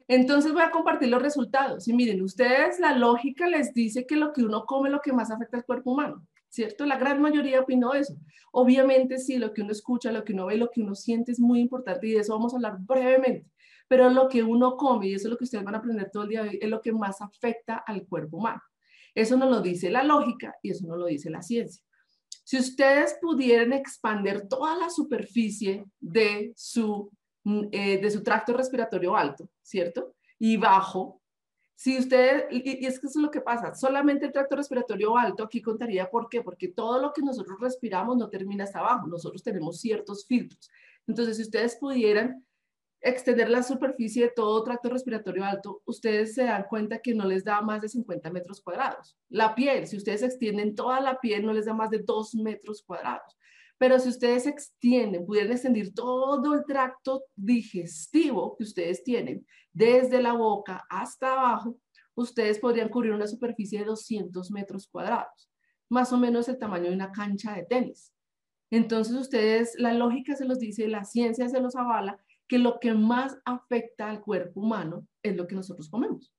Entonces 0.09 0.53
voy 0.53 0.63
a 0.63 0.71
compartir 0.71 1.09
los 1.09 1.23
resultados. 1.23 1.89
Y 1.89 1.93
miren, 1.93 2.23
ustedes 2.23 2.79
la 2.81 2.97
lógica 2.97 3.47
les 3.47 3.73
dice 3.73 4.07
que 4.07 4.17
lo 4.17 4.33
que 4.33 4.43
uno 4.43 4.65
come 4.65 4.89
es 4.89 4.93
lo 4.93 5.01
que 5.01 5.13
más 5.13 5.31
afecta 5.31 5.57
al 5.57 5.65
cuerpo 5.65 5.93
humano, 5.93 6.27
¿cierto? 6.49 6.87
La 6.87 6.99
gran 6.99 7.21
mayoría 7.21 7.61
opinó 7.61 7.95
eso. 7.95 8.15
Obviamente 8.53 9.19
sí, 9.19 9.39
lo 9.39 9.53
que 9.53 9.63
uno 9.63 9.73
escucha, 9.73 10.13
lo 10.13 10.25
que 10.25 10.33
uno 10.33 10.47
ve, 10.47 10.57
lo 10.57 10.71
que 10.71 10.83
uno 10.83 10.95
siente 10.95 11.33
es 11.33 11.41
muy 11.41 11.61
importante 11.61 12.07
y 12.07 12.13
de 12.13 12.21
eso 12.21 12.35
vamos 12.35 12.53
a 12.53 12.57
hablar 12.57 12.77
brevemente. 12.81 13.51
Pero 13.89 14.09
lo 14.11 14.29
que 14.29 14.43
uno 14.43 14.77
come, 14.77 15.09
y 15.09 15.15
eso 15.15 15.29
es 15.29 15.33
lo 15.33 15.37
que 15.37 15.45
ustedes 15.45 15.65
van 15.65 15.75
a 15.75 15.79
aprender 15.79 16.11
todo 16.11 16.23
el 16.25 16.29
día 16.31 16.43
hoy, 16.43 16.59
es 16.61 16.69
lo 16.69 16.81
que 16.81 16.93
más 16.93 17.21
afecta 17.21 17.77
al 17.87 18.07
cuerpo 18.07 18.39
humano. 18.39 18.63
Eso 19.15 19.37
no 19.37 19.49
lo 19.49 19.61
dice 19.61 19.91
la 19.91 20.03
lógica 20.03 20.55
y 20.63 20.71
eso 20.71 20.87
no 20.87 20.97
lo 20.97 21.07
dice 21.07 21.29
la 21.31 21.43
ciencia. 21.43 21.85
Si 22.45 22.59
ustedes 22.59 23.17
pudieran 23.21 23.73
expander 23.73 24.49
toda 24.49 24.77
la 24.77 24.91
superficie 24.91 25.85
de 26.01 26.53
su 26.57 27.11
eh, 27.45 28.01
de 28.01 28.11
su 28.11 28.23
tracto 28.23 28.53
respiratorio 28.53 29.17
alto, 29.17 29.49
¿cierto? 29.63 30.15
Y 30.39 30.57
bajo. 30.57 31.21
Si 31.75 31.99
usted, 31.99 32.47
y, 32.51 32.87
es 32.87 33.01
que 33.01 33.07
eso 33.09 33.19
es 33.19 33.23
lo 33.25 33.31
que 33.31 33.41
pasa, 33.41 33.75
solamente 33.75 34.27
el 34.27 34.33
tracto 34.33 34.55
respiratorio 34.55 35.17
alto 35.17 35.43
aquí 35.43 35.61
contaría 35.61 36.09
por 36.09 36.29
qué, 36.29 36.43
porque 36.43 36.69
todo 36.69 37.01
lo 37.01 37.13
que 37.13 37.23
nosotros 37.23 37.59
respiramos 37.61 38.17
no 38.17 38.29
termina 38.29 38.65
hasta 38.65 38.79
abajo, 38.79 39.09
nosotros 39.09 39.43
tenemos 39.43 39.81
ciertos 39.81 40.25
filtros. 40.27 40.71
Entonces, 41.09 41.37
si 41.37 41.43
ustedes 41.43 41.77
pudieran 41.77 42.45
extender 43.01 43.51
la 43.51 43.65
superficie 43.65 44.27
de 44.27 44.33
todo 44.35 44.63
tracto 44.63 44.89
respiratorio 44.89 45.45
alto, 45.45 45.83
ustedes 45.85 46.35
se 46.35 46.45
dan 46.45 46.65
cuenta 46.69 47.01
que 47.01 47.15
no 47.15 47.25
les 47.27 47.45
da 47.45 47.61
más 47.61 47.83
de 47.83 47.89
50 47.89 48.31
metros 48.31 48.61
cuadrados. 48.61 49.17
La 49.29 49.57
piel, 49.57 49.89
si 49.89 49.97
ustedes 49.97 50.23
extienden 50.23 50.77
toda 50.77 51.01
la 51.01 51.19
piel, 51.19 51.45
no 51.45 51.53
les 51.53 51.67
da 51.67 51.75
más 51.75 51.91
de 51.91 51.99
2 51.99 52.37
metros 52.37 52.83
cuadrados. 52.85 53.37
Pero 53.83 53.99
si 53.99 54.11
ustedes 54.11 54.47
extienden, 54.47 55.27
pudieran 55.27 55.51
extender 55.51 55.93
todo 55.93 56.55
el 56.55 56.65
tracto 56.65 57.25
digestivo 57.35 58.55
que 58.57 58.63
ustedes 58.63 59.03
tienen, 59.03 59.45
desde 59.73 60.23
la 60.23 60.35
boca 60.35 60.87
hasta 60.89 61.33
abajo, 61.33 61.77
ustedes 62.15 62.61
podrían 62.61 62.91
cubrir 62.91 63.13
una 63.13 63.27
superficie 63.27 63.81
de 63.81 63.87
200 63.87 64.53
metros 64.53 64.87
cuadrados, 64.87 65.51
más 65.89 66.13
o 66.13 66.17
menos 66.17 66.49
el 66.49 66.61
tamaño 66.61 66.91
de 66.91 66.95
una 66.95 67.11
cancha 67.11 67.57
de 67.57 67.65
tenis. 67.65 68.15
Entonces 68.71 69.17
ustedes, 69.17 69.75
la 69.77 69.93
lógica 69.93 70.37
se 70.37 70.45
los 70.45 70.61
dice, 70.61 70.87
la 70.87 71.03
ciencia 71.03 71.49
se 71.49 71.61
los 71.61 71.75
avala, 71.75 72.25
que 72.47 72.59
lo 72.61 72.79
que 72.79 72.95
más 72.95 73.37
afecta 73.45 74.09
al 74.09 74.21
cuerpo 74.21 74.61
humano 74.61 75.09
es 75.25 75.35
lo 75.35 75.49
que 75.49 75.57
nosotros 75.57 75.91
comemos. 75.91 76.33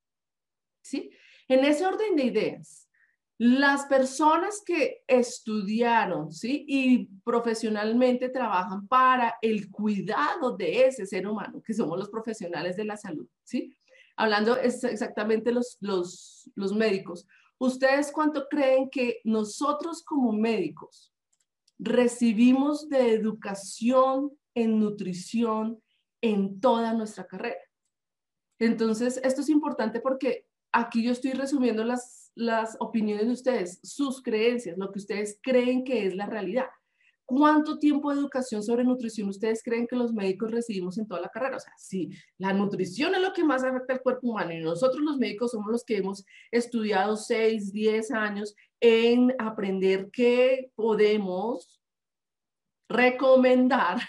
¿Sí? 0.81 1.11
En 1.49 1.65
ese 1.65 1.85
orden 1.85 2.15
de 2.15 2.23
ideas, 2.23 2.87
las 3.37 3.85
personas 3.85 4.61
que 4.65 5.03
estudiaron 5.07 6.31
¿sí? 6.31 6.65
y 6.67 7.05
profesionalmente 7.23 8.29
trabajan 8.29 8.87
para 8.87 9.35
el 9.41 9.71
cuidado 9.71 10.55
de 10.55 10.85
ese 10.85 11.05
ser 11.05 11.27
humano, 11.27 11.61
que 11.65 11.73
somos 11.73 11.97
los 11.97 12.09
profesionales 12.09 12.75
de 12.77 12.85
la 12.85 12.97
salud, 12.97 13.27
¿sí? 13.43 13.75
hablando 14.15 14.55
exactamente 14.57 15.51
los, 15.51 15.77
los, 15.81 16.49
los 16.55 16.73
médicos, 16.73 17.27
¿ustedes 17.57 18.11
cuánto 18.11 18.47
creen 18.47 18.89
que 18.89 19.19
nosotros 19.23 20.03
como 20.03 20.31
médicos 20.31 21.11
recibimos 21.79 22.87
de 22.87 23.13
educación 23.13 24.31
en 24.53 24.79
nutrición 24.79 25.81
en 26.21 26.59
toda 26.59 26.93
nuestra 26.93 27.25
carrera? 27.25 27.59
Entonces, 28.59 29.19
esto 29.23 29.41
es 29.41 29.49
importante 29.49 29.99
porque 29.99 30.47
aquí 30.71 31.03
yo 31.03 31.11
estoy 31.11 31.31
resumiendo 31.31 31.83
las 31.83 32.22
las 32.35 32.75
opiniones 32.79 33.27
de 33.27 33.33
ustedes, 33.33 33.79
sus 33.83 34.21
creencias, 34.21 34.77
lo 34.77 34.91
que 34.91 34.99
ustedes 34.99 35.39
creen 35.41 35.83
que 35.83 36.05
es 36.05 36.15
la 36.15 36.25
realidad. 36.25 36.67
¿Cuánto 37.25 37.79
tiempo 37.79 38.11
de 38.11 38.19
educación 38.19 38.61
sobre 38.61 38.83
nutrición 38.83 39.29
ustedes 39.29 39.63
creen 39.63 39.87
que 39.87 39.95
los 39.95 40.13
médicos 40.13 40.51
recibimos 40.51 40.97
en 40.97 41.07
toda 41.07 41.21
la 41.21 41.29
carrera? 41.29 41.57
O 41.57 41.59
sea, 41.59 41.73
si 41.77 42.09
la 42.37 42.51
nutrición 42.51 43.15
es 43.15 43.21
lo 43.21 43.31
que 43.31 43.45
más 43.45 43.63
afecta 43.63 43.93
al 43.93 44.01
cuerpo 44.01 44.27
humano 44.27 44.51
y 44.51 44.59
nosotros 44.59 45.01
los 45.01 45.17
médicos 45.17 45.51
somos 45.51 45.71
los 45.71 45.85
que 45.85 45.97
hemos 45.97 46.25
estudiado 46.51 47.15
6, 47.15 47.71
10 47.71 48.11
años 48.11 48.55
en 48.81 49.33
aprender 49.39 50.09
qué 50.11 50.71
podemos 50.75 51.81
recomendar 52.89 53.99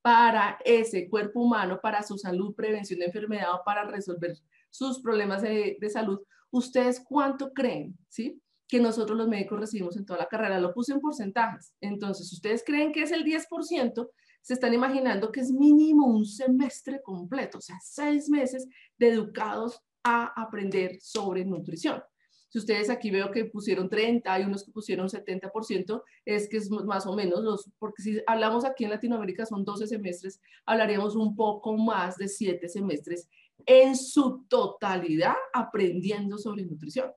para 0.00 0.58
ese 0.64 1.08
cuerpo 1.08 1.40
humano, 1.40 1.80
para 1.82 2.02
su 2.02 2.16
salud, 2.16 2.54
prevención 2.54 3.00
de 3.00 3.06
enfermedad 3.06 3.54
o 3.54 3.62
para 3.64 3.84
resolver 3.84 4.36
sus 4.70 5.00
problemas 5.00 5.42
de, 5.42 5.76
de 5.80 5.90
salud, 5.90 6.20
¿ustedes 6.54 7.00
cuánto 7.00 7.52
creen, 7.52 7.96
sí? 8.08 8.40
que 8.66 8.80
nosotros 8.80 9.16
los 9.16 9.28
médicos 9.28 9.60
recibimos 9.60 9.96
en 9.96 10.06
toda 10.06 10.20
la 10.20 10.26
carrera. 10.26 10.58
Lo 10.58 10.72
puse 10.72 10.92
en 10.92 11.00
porcentajes. 11.00 11.74
Entonces, 11.80 12.32
ustedes 12.32 12.62
creen 12.64 12.92
que 12.92 13.02
es 13.02 13.12
el 13.12 13.24
10%, 13.24 14.08
se 14.40 14.54
están 14.54 14.74
imaginando 14.74 15.30
que 15.30 15.40
es 15.40 15.50
mínimo 15.50 16.06
un 16.06 16.26
semestre 16.26 17.00
completo, 17.02 17.58
o 17.58 17.60
sea, 17.60 17.78
seis 17.82 18.28
meses 18.28 18.66
dedicados 18.98 19.80
a 20.02 20.26
aprender 20.40 20.98
sobre 21.00 21.44
nutrición. 21.44 22.02
Si 22.50 22.58
ustedes 22.58 22.88
aquí 22.88 23.10
veo 23.10 23.30
que 23.32 23.46
pusieron 23.46 23.88
30, 23.88 24.32
hay 24.32 24.44
unos 24.44 24.64
que 24.64 24.70
pusieron 24.70 25.08
70%, 25.08 26.02
es 26.24 26.48
que 26.48 26.58
es 26.58 26.70
más 26.70 27.06
o 27.06 27.16
menos 27.16 27.42
los, 27.42 27.70
porque 27.78 28.02
si 28.02 28.20
hablamos 28.26 28.64
aquí 28.64 28.84
en 28.84 28.90
Latinoamérica 28.90 29.44
son 29.46 29.64
12 29.64 29.88
semestres, 29.88 30.40
hablaríamos 30.64 31.16
un 31.16 31.34
poco 31.34 31.76
más 31.76 32.16
de 32.16 32.28
7 32.28 32.68
semestres 32.68 33.28
en 33.66 33.96
su 33.96 34.44
totalidad 34.48 35.34
aprendiendo 35.52 36.38
sobre 36.38 36.64
nutrición. 36.64 37.10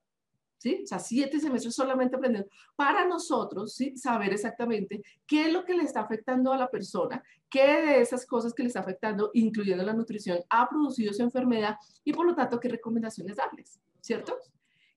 ¿Sí? 0.58 0.82
O 0.84 0.88
sea, 0.88 0.98
siete 0.98 1.40
semestres 1.40 1.76
solamente 1.76 2.16
aprendiendo. 2.16 2.50
Para 2.76 3.08
nosotros, 3.08 3.76
¿sí? 3.76 3.96
Saber 3.96 4.34
exactamente 4.34 5.04
qué 5.28 5.46
es 5.46 5.54
lo 5.54 5.64
que 5.64 5.76
le 5.76 5.84
está 5.84 6.02
afectando 6.02 6.52
a 6.52 6.58
la 6.58 6.68
persona, 6.68 7.24
qué 7.48 7.82
de 7.84 8.02
esas 8.02 8.26
cosas 8.26 8.56
que 8.56 8.64
le 8.64 8.68
está 8.68 8.80
afectando, 8.80 9.30
incluyendo 9.36 9.84
la 9.84 9.94
nutrición, 9.94 10.40
ha 10.50 10.68
producido 10.68 11.14
su 11.14 11.22
enfermedad 11.22 11.76
y 12.04 12.12
por 12.12 12.26
lo 12.26 12.34
tanto 12.34 12.60
qué 12.60 12.70
recomendaciones 12.70 13.36
darles, 13.36 13.80
¿cierto? 14.02 14.36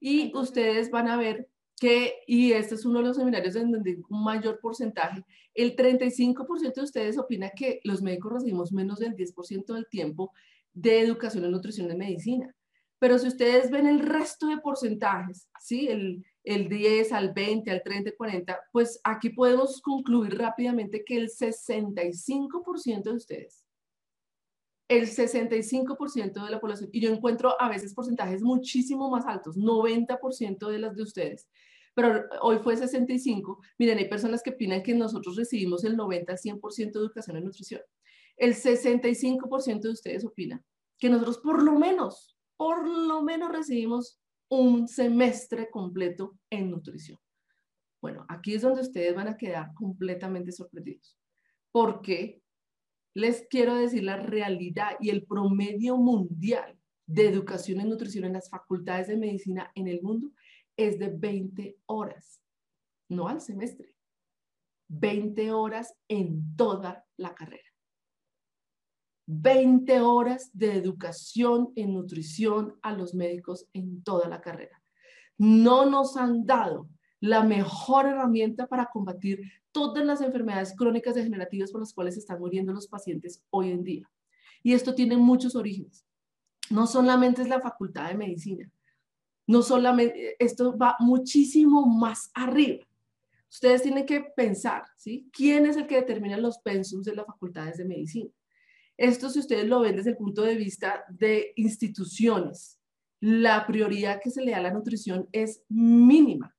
Y 0.00 0.34
ustedes 0.34 0.90
van 0.90 1.08
a 1.08 1.18
ver 1.18 1.46
que, 1.78 2.20
y 2.26 2.52
este 2.52 2.74
es 2.74 2.84
uno 2.84 3.00
de 3.00 3.06
los 3.06 3.16
seminarios 3.16 3.56
en 3.56 3.70
donde 3.70 4.00
un 4.08 4.24
mayor 4.24 4.60
porcentaje, 4.60 5.24
el 5.54 5.74
35% 5.74 6.74
de 6.74 6.82
ustedes 6.82 7.18
opina 7.18 7.50
que 7.50 7.80
los 7.84 8.02
médicos 8.02 8.32
recibimos 8.32 8.72
menos 8.72 8.98
del 8.98 9.16
10% 9.16 9.74
del 9.74 9.88
tiempo 9.88 10.32
de 10.80 11.00
educación 11.00 11.44
en 11.44 11.52
nutrición 11.52 11.90
en 11.90 11.98
medicina. 11.98 12.54
Pero 12.98 13.18
si 13.18 13.28
ustedes 13.28 13.70
ven 13.70 13.86
el 13.86 14.00
resto 14.00 14.48
de 14.48 14.58
porcentajes, 14.58 15.48
¿sí? 15.58 15.88
El, 15.88 16.24
el 16.44 16.68
10 16.68 17.12
al 17.12 17.32
20, 17.32 17.70
al 17.70 17.82
30, 17.82 18.12
40, 18.16 18.60
pues 18.72 19.00
aquí 19.04 19.30
podemos 19.30 19.80
concluir 19.80 20.36
rápidamente 20.36 21.04
que 21.04 21.16
el 21.16 21.28
65% 21.28 23.02
de 23.02 23.12
ustedes, 23.12 23.64
el 24.88 25.06
65% 25.06 26.44
de 26.44 26.50
la 26.50 26.60
población, 26.60 26.90
y 26.92 27.00
yo 27.00 27.10
encuentro 27.10 27.60
a 27.60 27.68
veces 27.68 27.94
porcentajes 27.94 28.42
muchísimo 28.42 29.08
más 29.10 29.24
altos, 29.24 29.56
90% 29.56 30.68
de 30.68 30.78
las 30.78 30.96
de 30.96 31.02
ustedes, 31.02 31.48
pero 31.94 32.24
hoy 32.42 32.58
fue 32.58 32.76
65. 32.76 33.60
Miren, 33.78 33.98
hay 33.98 34.08
personas 34.08 34.42
que 34.42 34.50
opinan 34.50 34.82
que 34.82 34.94
nosotros 34.94 35.36
recibimos 35.36 35.84
el 35.84 35.96
90 35.96 36.34
100% 36.34 36.92
de 36.92 36.98
educación 36.98 37.36
en 37.36 37.44
nutrición 37.44 37.80
el 38.40 38.54
65% 38.54 39.80
de 39.82 39.90
ustedes 39.90 40.24
opina 40.24 40.64
que 41.00 41.08
nosotros 41.08 41.38
por 41.38 41.62
lo 41.62 41.72
menos, 41.78 42.36
por 42.56 42.86
lo 42.86 43.22
menos 43.22 43.50
recibimos 43.50 44.20
un 44.50 44.86
semestre 44.86 45.70
completo 45.70 46.38
en 46.50 46.70
nutrición. 46.70 47.18
Bueno, 48.02 48.24
aquí 48.28 48.54
es 48.54 48.62
donde 48.62 48.82
ustedes 48.82 49.14
van 49.14 49.28
a 49.28 49.36
quedar 49.36 49.72
completamente 49.74 50.52
sorprendidos. 50.52 51.16
Porque 51.72 52.42
les 53.14 53.46
quiero 53.48 53.74
decir 53.74 54.04
la 54.04 54.16
realidad 54.16 54.96
y 55.00 55.10
el 55.10 55.24
promedio 55.24 55.96
mundial 55.96 56.78
de 57.06 57.28
educación 57.28 57.80
en 57.80 57.88
nutrición 57.88 58.24
en 58.24 58.34
las 58.34 58.48
facultades 58.48 59.08
de 59.08 59.16
medicina 59.16 59.70
en 59.74 59.88
el 59.88 60.00
mundo 60.02 60.30
es 60.76 60.98
de 60.98 61.08
20 61.08 61.78
horas, 61.86 62.40
no 63.08 63.28
al 63.28 63.40
semestre, 63.40 63.94
20 64.88 65.52
horas 65.52 65.94
en 66.08 66.56
toda 66.56 67.04
la 67.16 67.34
carrera. 67.34 67.69
20 69.32 70.00
horas 70.00 70.50
de 70.52 70.74
educación 70.74 71.72
en 71.76 71.94
nutrición 71.94 72.74
a 72.82 72.92
los 72.92 73.14
médicos 73.14 73.66
en 73.72 74.02
toda 74.02 74.28
la 74.28 74.40
carrera. 74.40 74.82
No 75.38 75.86
nos 75.86 76.16
han 76.16 76.44
dado 76.44 76.88
la 77.20 77.44
mejor 77.44 78.06
herramienta 78.06 78.66
para 78.66 78.86
combatir 78.86 79.40
todas 79.70 80.04
las 80.04 80.20
enfermedades 80.20 80.74
crónicas 80.76 81.14
degenerativas 81.14 81.70
por 81.70 81.80
las 81.80 81.92
cuales 81.92 82.16
están 82.16 82.40
muriendo 82.40 82.72
los 82.72 82.88
pacientes 82.88 83.44
hoy 83.50 83.70
en 83.70 83.84
día. 83.84 84.10
Y 84.64 84.72
esto 84.72 84.96
tiene 84.96 85.16
muchos 85.16 85.54
orígenes. 85.54 86.04
No 86.68 86.88
solamente 86.88 87.42
es 87.42 87.48
la 87.48 87.60
facultad 87.60 88.08
de 88.08 88.16
medicina, 88.16 88.70
no 89.46 89.62
solamente, 89.62 90.36
esto 90.38 90.76
va 90.76 90.96
muchísimo 90.98 91.86
más 91.86 92.30
arriba. 92.34 92.84
Ustedes 93.48 93.82
tienen 93.82 94.06
que 94.06 94.20
pensar, 94.20 94.84
¿sí? 94.96 95.28
¿Quién 95.32 95.66
es 95.66 95.76
el 95.76 95.86
que 95.86 95.96
determina 95.96 96.36
los 96.36 96.58
pensums 96.58 97.04
de 97.04 97.16
las 97.16 97.26
facultades 97.26 97.76
de 97.78 97.84
medicina? 97.84 98.30
Esto, 99.00 99.30
si 99.30 99.38
ustedes 99.38 99.66
lo 99.66 99.80
ven 99.80 99.96
desde 99.96 100.10
el 100.10 100.18
punto 100.18 100.42
de 100.42 100.56
vista 100.56 101.06
de 101.08 101.54
instituciones, 101.56 102.78
la 103.18 103.66
prioridad 103.66 104.20
que 104.22 104.30
se 104.30 104.42
le 104.42 104.50
da 104.50 104.58
a 104.58 104.60
la 104.60 104.74
nutrición 104.74 105.26
es 105.32 105.62
mínima. 105.70 106.54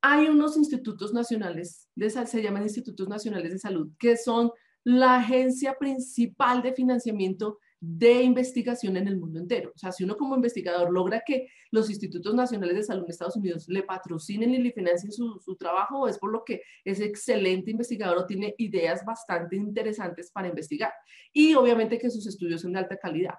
Hay 0.00 0.28
unos 0.28 0.56
institutos 0.56 1.12
nacionales, 1.12 1.86
de, 1.94 2.08
se 2.08 2.42
llaman 2.42 2.62
institutos 2.62 3.10
nacionales 3.10 3.52
de 3.52 3.58
salud, 3.58 3.90
que 3.98 4.16
son 4.16 4.50
la 4.84 5.16
agencia 5.16 5.76
principal 5.78 6.62
de 6.62 6.72
financiamiento 6.72 7.58
de 7.80 8.22
investigación 8.22 8.98
en 8.98 9.08
el 9.08 9.18
mundo 9.18 9.40
entero. 9.40 9.72
O 9.74 9.78
sea, 9.78 9.90
si 9.90 10.04
uno 10.04 10.16
como 10.16 10.36
investigador 10.36 10.92
logra 10.92 11.22
que 11.26 11.48
los 11.70 11.88
institutos 11.88 12.34
nacionales 12.34 12.76
de 12.76 12.82
salud 12.82 13.04
en 13.04 13.10
Estados 13.10 13.36
Unidos 13.36 13.66
le 13.68 13.82
patrocinen 13.82 14.54
y 14.54 14.58
le 14.58 14.72
financien 14.72 15.10
su, 15.12 15.56
trabajo, 15.58 16.06
es 16.06 16.18
por 16.18 16.30
lo 16.30 16.44
que 16.44 16.62
es 16.84 17.00
excelente 17.00 17.70
investigador 17.70 18.18
o 18.18 18.26
tiene 18.26 18.54
ideas 18.58 19.04
bastante 19.04 19.56
interesantes 19.56 20.30
para 20.30 20.48
investigar. 20.48 20.92
Y 21.32 21.54
obviamente 21.54 21.98
que 21.98 22.10
sus 22.10 22.26
estudios 22.26 22.60
son 22.60 22.74
de 22.74 22.80
alta 22.80 22.98
calidad. 22.98 23.34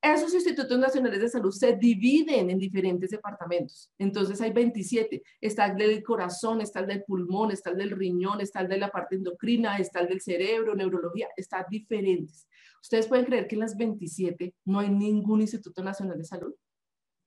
Esos 0.00 0.34
institutos 0.34 0.78
nacionales 0.78 1.20
de 1.20 1.28
salud 1.28 1.52
se 1.52 1.76
dividen 1.76 2.50
en 2.50 2.58
diferentes 2.58 3.10
departamentos. 3.10 3.90
Entonces 3.98 4.40
hay 4.40 4.52
27. 4.52 5.22
Está 5.40 5.66
el 5.66 5.76
del 5.76 6.02
corazón, 6.02 6.60
está 6.60 6.80
el 6.80 6.88
del 6.88 7.04
pulmón, 7.04 7.52
está 7.52 7.70
el 7.70 7.78
del 7.78 7.90
riñón, 7.92 8.40
está 8.40 8.60
el 8.60 8.68
de 8.68 8.78
la 8.78 8.90
parte 8.90 9.14
endocrina, 9.14 9.78
está 9.78 10.00
el 10.00 10.08
del 10.08 10.20
cerebro, 10.20 10.74
neurología, 10.74 11.28
está 11.36 11.64
diferentes. 11.70 12.48
¿Ustedes 12.82 13.06
pueden 13.06 13.24
creer 13.24 13.46
que 13.46 13.54
en 13.54 13.60
las 13.60 13.76
27 13.76 14.54
no 14.64 14.80
hay 14.80 14.90
ningún 14.90 15.40
instituto 15.40 15.82
nacional 15.82 16.18
de 16.18 16.24
salud 16.24 16.52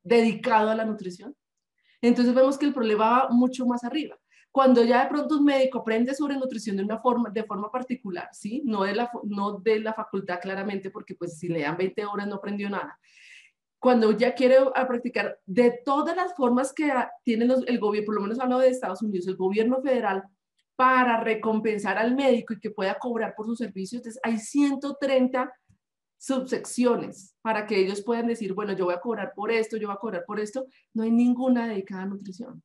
dedicado 0.03 0.69
a 0.69 0.75
la 0.75 0.85
nutrición? 0.85 1.35
Entonces 2.01 2.35
vemos 2.35 2.57
que 2.57 2.65
el 2.65 2.73
problema 2.73 3.09
va 3.09 3.29
mucho 3.29 3.65
más 3.65 3.83
arriba. 3.83 4.17
Cuando 4.51 4.83
ya 4.83 5.03
de 5.03 5.09
pronto 5.09 5.37
un 5.37 5.45
médico 5.45 5.79
aprende 5.79 6.13
sobre 6.13 6.37
nutrición 6.37 6.77
de 6.77 6.83
una 6.83 6.99
forma, 6.99 7.29
de 7.29 7.43
forma 7.43 7.71
particular, 7.71 8.29
¿sí? 8.31 8.61
No 8.65 8.83
de, 8.83 8.95
la, 8.95 9.11
no 9.23 9.59
de 9.59 9.79
la 9.79 9.93
facultad 9.93 10.39
claramente, 10.41 10.91
porque 10.91 11.15
pues 11.15 11.37
si 11.37 11.47
le 11.47 11.61
dan 11.61 11.77
20 11.77 12.05
horas 12.05 12.27
no 12.27 12.35
aprendió 12.35 12.69
nada. 12.69 12.99
Cuando 13.79 14.11
ya 14.11 14.33
quiere 14.33 14.57
practicar 14.87 15.39
de 15.45 15.81
todas 15.83 16.15
las 16.15 16.35
formas 16.35 16.73
que 16.73 16.91
tiene 17.23 17.45
el 17.45 17.79
gobierno, 17.79 18.05
por 18.05 18.15
lo 18.15 18.21
menos 18.21 18.39
hablo 18.39 18.59
de 18.59 18.69
Estados 18.69 19.01
Unidos, 19.01 19.27
el 19.27 19.35
gobierno 19.35 19.81
federal, 19.81 20.23
para 20.75 21.19
recompensar 21.21 21.97
al 21.97 22.15
médico 22.15 22.53
y 22.53 22.59
que 22.59 22.71
pueda 22.71 22.97
cobrar 22.99 23.33
por 23.35 23.45
sus 23.45 23.57
servicios, 23.57 23.99
entonces 23.99 24.21
hay 24.23 24.37
130 24.39 25.53
subsecciones 26.17 27.35
para 27.41 27.65
que 27.65 27.79
ellos 27.79 28.01
puedan 28.01 28.27
decir, 28.27 28.53
bueno, 28.53 28.73
yo 28.73 28.85
voy 28.85 28.95
a 28.95 28.99
cobrar 28.99 29.33
por 29.35 29.51
esto, 29.51 29.77
yo 29.77 29.87
voy 29.87 29.95
a 29.95 29.99
cobrar 29.99 30.25
por 30.25 30.39
esto. 30.39 30.65
No 30.93 31.03
hay 31.03 31.11
ninguna 31.11 31.67
dedicada 31.67 32.03
a 32.03 32.07
nutrición. 32.07 32.63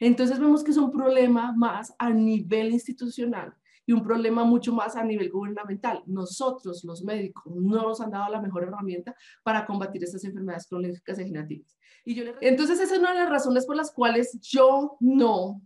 Entonces 0.00 0.38
vemos 0.38 0.64
que 0.64 0.70
es 0.72 0.76
un 0.76 0.90
problema 0.90 1.52
más 1.52 1.94
a 1.98 2.10
nivel 2.10 2.72
institucional 2.72 3.54
y 3.86 3.92
un 3.92 4.02
problema 4.02 4.44
mucho 4.44 4.72
más 4.72 4.96
a 4.96 5.04
nivel 5.04 5.30
gubernamental. 5.30 6.02
Nosotros, 6.06 6.82
los 6.84 7.02
médicos, 7.04 7.44
no 7.46 7.82
nos 7.82 8.00
han 8.00 8.10
dado 8.10 8.30
la 8.30 8.40
mejor 8.40 8.64
herramienta 8.64 9.14
para 9.42 9.66
combatir 9.66 10.02
estas 10.02 10.24
enfermedades 10.24 10.66
crónicas 10.66 11.16
degenerativas. 11.16 11.76
Y 12.04 12.14
yo 12.14 12.24
Entonces 12.40 12.80
esa 12.80 12.94
es 12.94 13.00
una 13.00 13.12
de 13.12 13.20
las 13.20 13.30
razones 13.30 13.66
por 13.66 13.76
las 13.76 13.92
cuales 13.92 14.38
yo 14.40 14.96
no 15.00 15.60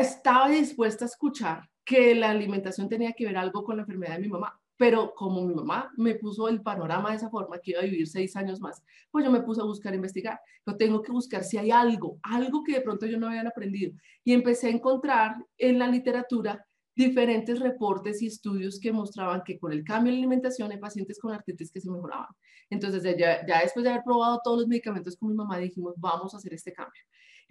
estaba 0.00 0.48
dispuesta 0.48 1.04
a 1.04 1.08
escuchar 1.08 1.68
que 1.84 2.14
la 2.14 2.30
alimentación 2.30 2.88
tenía 2.88 3.12
que 3.12 3.26
ver 3.26 3.36
algo 3.36 3.64
con 3.64 3.76
la 3.76 3.82
enfermedad 3.82 4.16
de 4.16 4.22
mi 4.22 4.28
mamá 4.28 4.58
pero 4.82 5.14
como 5.14 5.46
mi 5.46 5.54
mamá 5.54 5.92
me 5.96 6.16
puso 6.16 6.48
el 6.48 6.60
panorama 6.60 7.10
de 7.10 7.16
esa 7.18 7.30
forma, 7.30 7.60
que 7.60 7.70
iba 7.70 7.80
a 7.80 7.84
vivir 7.84 8.08
seis 8.08 8.34
años 8.34 8.60
más, 8.60 8.82
pues 9.12 9.24
yo 9.24 9.30
me 9.30 9.40
puse 9.40 9.60
a 9.60 9.64
buscar, 9.64 9.92
a 9.92 9.94
investigar. 9.94 10.40
Yo 10.66 10.76
tengo 10.76 11.00
que 11.02 11.12
buscar 11.12 11.44
si 11.44 11.56
hay 11.56 11.70
algo, 11.70 12.18
algo 12.24 12.64
que 12.64 12.72
de 12.72 12.80
pronto 12.80 13.06
yo 13.06 13.16
no 13.16 13.28
había 13.28 13.42
aprendido. 13.42 13.92
Y 14.24 14.32
empecé 14.32 14.66
a 14.66 14.70
encontrar 14.70 15.36
en 15.56 15.78
la 15.78 15.86
literatura 15.86 16.66
diferentes 16.96 17.60
reportes 17.60 18.22
y 18.22 18.26
estudios 18.26 18.80
que 18.80 18.92
mostraban 18.92 19.42
que 19.44 19.56
con 19.56 19.70
el 19.70 19.84
cambio 19.84 20.12
de 20.12 20.18
alimentación 20.18 20.72
hay 20.72 20.78
pacientes 20.78 21.20
con 21.20 21.32
artritis 21.32 21.70
que 21.70 21.80
se 21.80 21.88
mejoraban. 21.88 22.34
Entonces, 22.68 23.04
ya, 23.16 23.46
ya 23.46 23.60
después 23.60 23.84
de 23.84 23.90
haber 23.90 24.02
probado 24.02 24.40
todos 24.42 24.62
los 24.62 24.66
medicamentos 24.66 25.16
con 25.16 25.28
mi 25.28 25.36
mamá, 25.36 25.58
dijimos, 25.58 25.94
vamos 25.96 26.34
a 26.34 26.38
hacer 26.38 26.54
este 26.54 26.72
cambio. 26.72 27.02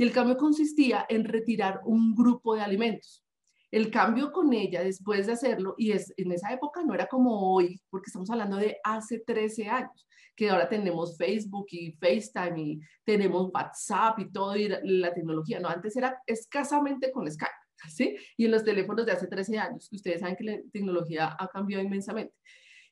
Y 0.01 0.03
el 0.03 0.11
cambio 0.11 0.35
consistía 0.35 1.05
en 1.07 1.25
retirar 1.25 1.81
un 1.85 2.15
grupo 2.15 2.55
de 2.55 2.61
alimentos. 2.61 3.23
El 3.69 3.91
cambio 3.91 4.31
con 4.31 4.51
ella 4.51 4.81
después 4.81 5.27
de 5.27 5.33
hacerlo, 5.33 5.75
y 5.77 5.91
es, 5.91 6.11
en 6.17 6.31
esa 6.31 6.51
época 6.51 6.81
no 6.83 6.95
era 6.95 7.05
como 7.05 7.53
hoy, 7.53 7.79
porque 7.91 8.07
estamos 8.07 8.27
hablando 8.31 8.57
de 8.57 8.79
hace 8.83 9.19
13 9.19 9.69
años, 9.69 10.07
que 10.35 10.49
ahora 10.49 10.67
tenemos 10.67 11.15
Facebook 11.19 11.67
y 11.69 11.91
FaceTime 11.91 12.59
y 12.59 12.79
tenemos 13.05 13.51
WhatsApp 13.53 14.17
y 14.17 14.31
todo, 14.31 14.55
y 14.55 14.69
la, 14.69 15.13
tecnología, 15.13 15.59
no, 15.59 15.69
antes 15.69 15.95
era 15.95 16.19
escasamente 16.25 17.11
con 17.11 17.31
Skype, 17.31 17.51
¿sí? 17.87 18.15
Y 18.37 18.45
en 18.45 18.51
los 18.53 18.63
teléfonos 18.63 19.05
de 19.05 19.11
hace 19.11 19.27
13 19.27 19.59
años, 19.59 19.87
ustedes 19.91 20.21
saben 20.21 20.35
que 20.35 20.45
la 20.45 20.57
tecnología 20.73 21.35
ha 21.37 21.47
cambiado 21.47 21.83
inmensamente. 21.83 22.33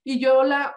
Y 0.04 0.20
yo 0.20 0.44
la, 0.44 0.76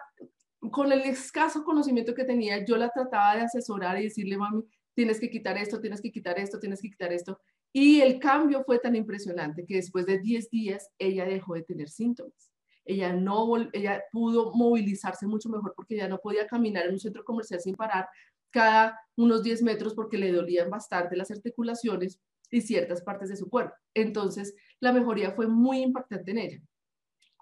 con 0.71 0.91
el 0.91 1.01
escaso 1.01 1.63
conocimiento 1.63 2.15
que 2.15 2.23
tenía, 2.23 2.65
yo 2.65 2.75
la 2.75 2.89
trataba 2.89 3.35
de 3.35 3.43
asesorar 3.43 3.99
y 3.99 4.05
decirle, 4.05 4.35
mami, 4.35 4.63
tienes 4.93 5.19
que 5.19 5.29
quitar 5.29 5.57
esto, 5.57 5.79
tienes 5.79 6.01
que 6.01 6.11
quitar 6.11 6.39
esto, 6.39 6.59
tienes 6.59 6.81
que 6.81 6.89
quitar 6.89 7.11
esto. 7.11 7.39
Y 7.71 8.01
el 8.01 8.19
cambio 8.19 8.63
fue 8.63 8.79
tan 8.79 8.95
impresionante 8.95 9.65
que 9.65 9.75
después 9.75 10.05
de 10.05 10.19
10 10.19 10.49
días 10.49 10.89
ella 10.99 11.25
dejó 11.25 11.55
de 11.55 11.63
tener 11.63 11.89
síntomas. 11.89 12.51
Ella, 12.85 13.13
no, 13.13 13.47
ella 13.71 14.03
pudo 14.11 14.53
movilizarse 14.53 15.25
mucho 15.25 15.49
mejor 15.49 15.73
porque 15.75 15.95
ya 15.95 16.07
no 16.07 16.19
podía 16.19 16.45
caminar 16.47 16.85
en 16.85 16.93
un 16.93 16.99
centro 16.99 17.23
comercial 17.23 17.61
sin 17.61 17.75
parar 17.75 18.07
cada 18.51 18.99
unos 19.15 19.41
10 19.41 19.63
metros 19.63 19.95
porque 19.95 20.17
le 20.17 20.31
dolían 20.31 20.69
bastante 20.69 21.15
las 21.15 21.31
articulaciones 21.31 22.19
y 22.51 22.61
ciertas 22.61 23.01
partes 23.01 23.29
de 23.29 23.37
su 23.37 23.49
cuerpo. 23.49 23.73
Entonces, 23.93 24.53
la 24.79 24.93
mejoría 24.93 25.31
fue 25.31 25.47
muy 25.47 25.81
impactante 25.81 26.31
en 26.31 26.37
ella. 26.37 26.61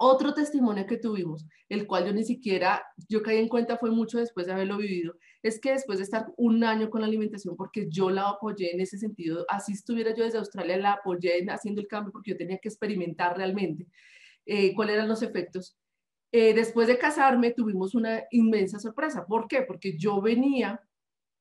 Otro 0.03 0.33
testimonio 0.33 0.87
que 0.87 0.97
tuvimos, 0.97 1.45
el 1.69 1.85
cual 1.85 2.07
yo 2.07 2.11
ni 2.11 2.23
siquiera, 2.23 2.83
yo 3.07 3.21
caí 3.21 3.37
en 3.37 3.47
cuenta 3.47 3.77
fue 3.77 3.91
mucho 3.91 4.17
después 4.17 4.47
de 4.47 4.53
haberlo 4.53 4.77
vivido, 4.77 5.13
es 5.43 5.59
que 5.59 5.73
después 5.73 5.99
de 5.99 6.05
estar 6.05 6.25
un 6.37 6.63
año 6.63 6.89
con 6.89 7.01
la 7.01 7.07
alimentación, 7.07 7.55
porque 7.55 7.87
yo 7.87 8.09
la 8.09 8.29
apoyé 8.29 8.73
en 8.73 8.81
ese 8.81 8.97
sentido, 8.97 9.45
así 9.47 9.73
estuviera 9.73 10.11
yo 10.15 10.23
desde 10.23 10.39
Australia, 10.39 10.77
la 10.77 10.93
apoyé 10.93 11.45
haciendo 11.47 11.81
el 11.81 11.87
cambio 11.87 12.11
porque 12.11 12.31
yo 12.31 12.37
tenía 12.37 12.57
que 12.57 12.69
experimentar 12.69 13.37
realmente 13.37 13.85
eh, 14.47 14.73
cuáles 14.73 14.95
eran 14.95 15.07
los 15.07 15.21
efectos. 15.21 15.77
Eh, 16.31 16.55
después 16.55 16.87
de 16.87 16.97
casarme 16.97 17.51
tuvimos 17.51 17.93
una 17.93 18.23
inmensa 18.31 18.79
sorpresa. 18.79 19.27
¿Por 19.27 19.47
qué? 19.47 19.61
Porque 19.61 19.99
yo 19.99 20.19
venía 20.19 20.81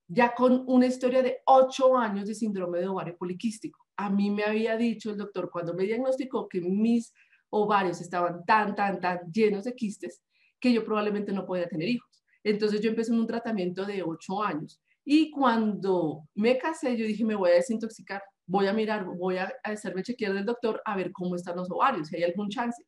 ya 0.07 0.35
con 0.35 0.64
una 0.66 0.85
historia 0.85 1.23
de 1.23 1.38
ocho 1.46 1.96
años 1.96 2.27
de 2.27 2.35
síndrome 2.35 2.81
de 2.81 2.88
ovario 2.88 3.16
poliquístico. 3.16 3.87
A 3.96 4.11
mí 4.11 4.31
me 4.31 4.44
había 4.44 4.77
dicho 4.77 5.11
el 5.11 5.16
doctor 5.16 5.49
cuando 5.51 5.73
me 5.73 5.85
diagnosticó 5.85 6.46
que 6.46 6.61
mis 6.61 7.14
ovarios 7.50 8.00
estaban 8.00 8.44
tan, 8.44 8.74
tan, 8.74 9.00
tan 9.00 9.20
llenos 9.32 9.64
de 9.64 9.74
quistes 9.74 10.22
que 10.58 10.72
yo 10.72 10.84
probablemente 10.84 11.32
no 11.32 11.46
podía 11.46 11.68
tener 11.68 11.88
hijos. 11.88 12.22
Entonces 12.42 12.80
yo 12.80 12.90
empecé 12.90 13.12
en 13.12 13.20
un 13.20 13.26
tratamiento 13.26 13.84
de 13.84 14.02
ocho 14.02 14.42
años 14.42 14.80
y 15.04 15.30
cuando 15.30 16.28
me 16.34 16.58
casé 16.58 16.96
yo 16.96 17.06
dije 17.06 17.24
me 17.24 17.34
voy 17.34 17.50
a 17.50 17.54
desintoxicar, 17.54 18.22
voy 18.46 18.66
a 18.66 18.72
mirar, 18.72 19.04
voy 19.04 19.38
a 19.38 19.52
hacerme 19.64 20.02
chequear 20.02 20.34
del 20.34 20.44
doctor 20.44 20.80
a 20.84 20.96
ver 20.96 21.12
cómo 21.12 21.36
están 21.36 21.56
los 21.56 21.70
ovarios, 21.70 22.08
si 22.08 22.16
hay 22.16 22.24
algún 22.24 22.48
chance. 22.48 22.82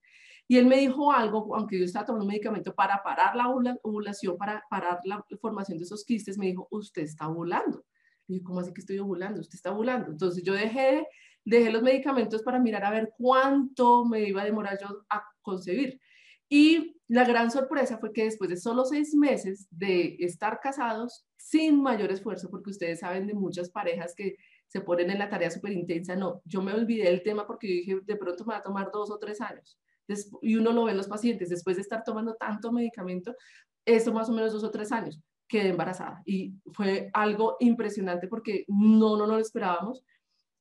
Y 0.49 0.59
él 0.59 0.67
me 0.67 0.77
dijo 0.77 1.13
algo, 1.13 1.55
aunque 1.55 1.79
yo 1.79 1.85
estaba 1.85 2.05
tomando 2.05 2.25
un 2.25 2.31
medicamento 2.31 2.75
para 2.75 3.03
parar 3.03 3.37
la 3.37 3.49
ovulación, 3.49 4.37
para 4.37 4.63
parar 4.69 4.99
la 5.05 5.25
formación 5.41 5.79
de 5.79 5.85
esos 5.85 6.05
quistes, 6.05 6.37
me 6.37 6.47
dijo, 6.47 6.67
usted 6.71 7.03
está 7.03 7.29
ovulando. 7.29 7.85
Y 8.27 8.39
yo, 8.39 8.45
¿cómo 8.45 8.61
así 8.61 8.73
que 8.73 8.81
estoy 8.81 8.99
ovulando? 8.99 9.41
Usted 9.41 9.55
está 9.55 9.73
ovulando. 9.73 10.11
Entonces 10.11 10.43
yo 10.43 10.53
dejé 10.53 11.07
dejé 11.45 11.71
los 11.71 11.83
medicamentos 11.83 12.43
para 12.43 12.59
mirar 12.59 12.85
a 12.85 12.91
ver 12.91 13.13
cuánto 13.19 14.05
me 14.05 14.23
iba 14.29 14.43
a 14.43 14.47
demorar 14.47 14.79
yo 14.81 15.05
a 15.11 15.23
concebir. 15.43 16.01
Y 16.49 17.01
la 17.09 17.25
gran 17.25 17.51
sorpresa 17.51 17.99
fue 17.99 18.13
que 18.13 18.25
después 18.25 18.51
de 18.51 18.57
solo 18.57 18.85
seis 18.85 19.15
meses 19.15 19.67
de 19.71 20.17
estar 20.19 20.61
casados, 20.61 21.27
sin 21.37 21.83
mayor 21.83 22.13
esfuerzo, 22.13 22.51
porque 22.51 22.71
ustedes 22.71 23.01
saben 23.01 23.27
de 23.27 23.35
muchas 23.35 23.71
parejas 23.71 24.15
que 24.15 24.37
se 24.67 24.81
ponen 24.81 25.11
en 25.11 25.19
la 25.19 25.29
tarea 25.29 25.51
súper 25.51 25.73
intensa, 25.73 26.17
no, 26.17 26.41
yo 26.45 26.63
me 26.63 26.73
olvidé 26.73 27.05
del 27.05 27.23
tema 27.23 27.47
porque 27.47 27.67
dije, 27.67 28.01
de 28.05 28.17
pronto 28.17 28.45
me 28.45 28.55
va 28.55 28.61
a 28.61 28.63
tomar 28.63 28.91
dos 28.93 29.11
o 29.11 29.19
tres 29.19 29.41
años. 29.41 29.79
y 30.43 30.57
uno 30.57 30.73
lo 30.73 30.85
ve 30.85 30.93
en 30.93 30.97
los 30.97 31.09
pacientes, 31.09 31.49
después 31.49 31.77
de 31.77 31.83
estar 31.83 32.03
tomando 32.05 32.35
tanto 32.35 32.73
medicamento, 32.73 33.35
eso 33.85 34.13
más 34.13 34.29
o 34.29 34.33
menos 34.33 34.53
dos 34.53 34.65
o 34.65 34.71
tres 34.71 34.93
años, 34.93 35.21
quedé 35.49 35.69
embarazada. 35.69 36.23
Y 36.25 36.55
fue 36.73 37.11
algo 37.13 37.57
impresionante 37.61 38.29
porque 38.29 38.65
no, 38.69 39.17
no, 39.17 39.27
no 39.27 39.35
lo 39.35 39.39
esperábamos. 39.39 40.03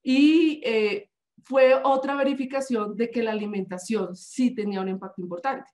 Y 0.03 0.61
eh, 0.65 1.09
fue 1.43 1.75
otra 1.83 2.15
verificación 2.15 2.95
de 2.95 3.09
que 3.09 3.23
la 3.23 3.31
alimentación 3.31 4.15
sí 4.15 4.53
tenía 4.53 4.81
un 4.81 4.89
impacto 4.89 5.21
importante. 5.21 5.69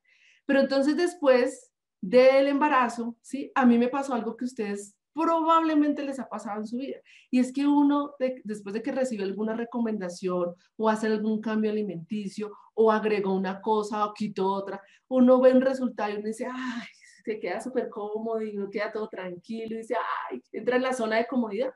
Pero 0.46 0.62
entonces 0.62 0.96
después 0.96 1.72
del 2.02 2.48
embarazo, 2.48 3.16
¿sí? 3.22 3.52
A 3.56 3.66
mí 3.66 3.78
me 3.78 3.90
pasó 3.90 4.14
algo 4.14 4.38
que 4.38 4.46
ustedes 4.46 4.96
probablemente 5.14 6.04
les 6.04 6.20
ha 6.20 6.30
pasado 6.30 6.60
en 6.60 6.68
su 6.68 6.78
vida. 6.78 7.00
Y 7.32 7.40
es 7.40 7.52
que 7.52 7.66
uno, 7.66 8.14
después 8.44 8.74
de 8.74 8.84
que 8.84 8.92
recibe 8.92 9.24
alguna 9.24 9.56
recomendación 9.56 10.54
o 10.78 10.90
hace 10.90 11.08
algún 11.08 11.42
cambio 11.42 11.72
alimenticio 11.72 12.52
o 12.76 12.92
agregó 12.92 13.34
una 13.34 13.60
cosa 13.60 14.06
o 14.06 14.14
quitó 14.14 14.48
otra, 14.48 14.80
uno 15.08 15.42
ve 15.42 15.54
un 15.54 15.62
resultado 15.62 16.12
y 16.12 16.18
uno 16.18 16.28
dice, 16.28 16.46
ay, 16.46 16.88
se 17.26 17.40
queda 17.40 17.60
súper 17.60 17.90
cómodo 17.90 18.42
y 18.42 18.56
uno 18.56 18.70
queda 18.70 18.92
todo 18.92 19.10
tranquilo 19.10 19.76
y 19.76 19.80
dice, 19.80 19.96
ay, 20.30 20.42
entra 20.52 20.76
en 20.76 20.84
la 20.84 20.94
zona 20.94 21.18
de 21.18 21.26
comodidad. 21.26 21.74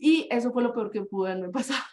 Y 0.00 0.26
eso 0.30 0.50
fue 0.50 0.62
lo 0.62 0.72
peor 0.72 0.90
que 0.90 1.02
pudo 1.02 1.26
haberme 1.26 1.48
pasado 1.50 1.84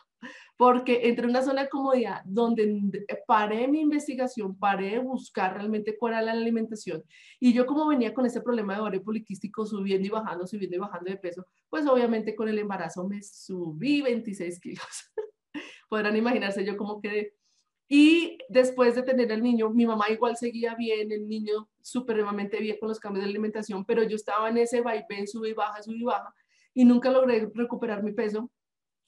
porque 0.57 1.07
entré 1.07 1.25
en 1.25 1.29
una 1.29 1.43
zona 1.43 1.63
de 1.63 1.69
comodidad 1.69 2.21
donde 2.25 3.05
paré 3.27 3.67
mi 3.67 3.81
investigación, 3.81 4.57
paré 4.57 4.91
de 4.91 4.99
buscar 4.99 5.53
realmente 5.53 5.95
cuál 5.95 6.13
era 6.13 6.23
la 6.23 6.31
alimentación. 6.31 7.03
Y 7.39 7.53
yo 7.53 7.67
como 7.67 7.87
venía 7.87 8.13
con 8.13 8.25
ese 8.25 8.41
problema 8.41 8.73
de 8.73 8.81
ovario 8.81 9.03
poliquístico 9.03 9.67
subiendo 9.67 10.07
y 10.07 10.09
bajando, 10.09 10.47
subiendo 10.47 10.77
y 10.77 10.79
bajando 10.79 11.11
de 11.11 11.17
peso, 11.17 11.45
pues 11.69 11.85
obviamente 11.85 12.35
con 12.35 12.49
el 12.49 12.57
embarazo 12.57 13.07
me 13.07 13.21
subí 13.21 14.01
26 14.01 14.59
kilos. 14.59 15.13
Podrán 15.89 16.17
imaginarse 16.17 16.65
yo 16.65 16.75
cómo 16.75 16.99
quedé. 16.99 17.35
Y 17.87 18.39
después 18.49 18.95
de 18.95 19.03
tener 19.03 19.31
al 19.31 19.43
niño, 19.43 19.69
mi 19.69 19.85
mamá 19.85 20.09
igual 20.09 20.35
seguía 20.35 20.75
bien, 20.75 21.11
el 21.11 21.27
niño 21.27 21.69
supremamente 21.81 22.59
bien 22.59 22.77
con 22.79 22.89
los 22.89 22.99
cambios 22.99 23.23
de 23.23 23.29
alimentación, 23.29 23.85
pero 23.85 24.03
yo 24.03 24.15
estaba 24.15 24.49
en 24.49 24.57
ese 24.57 24.81
vaivén, 24.81 25.25
sube 25.27 25.49
y 25.49 25.53
baja, 25.53 25.81
sube 25.81 25.95
y 25.95 26.03
baja, 26.03 26.33
y 26.77 26.85
nunca 26.85 27.09
logré 27.09 27.49
recuperar 27.53 28.03
mi 28.03 28.13
peso 28.13 28.51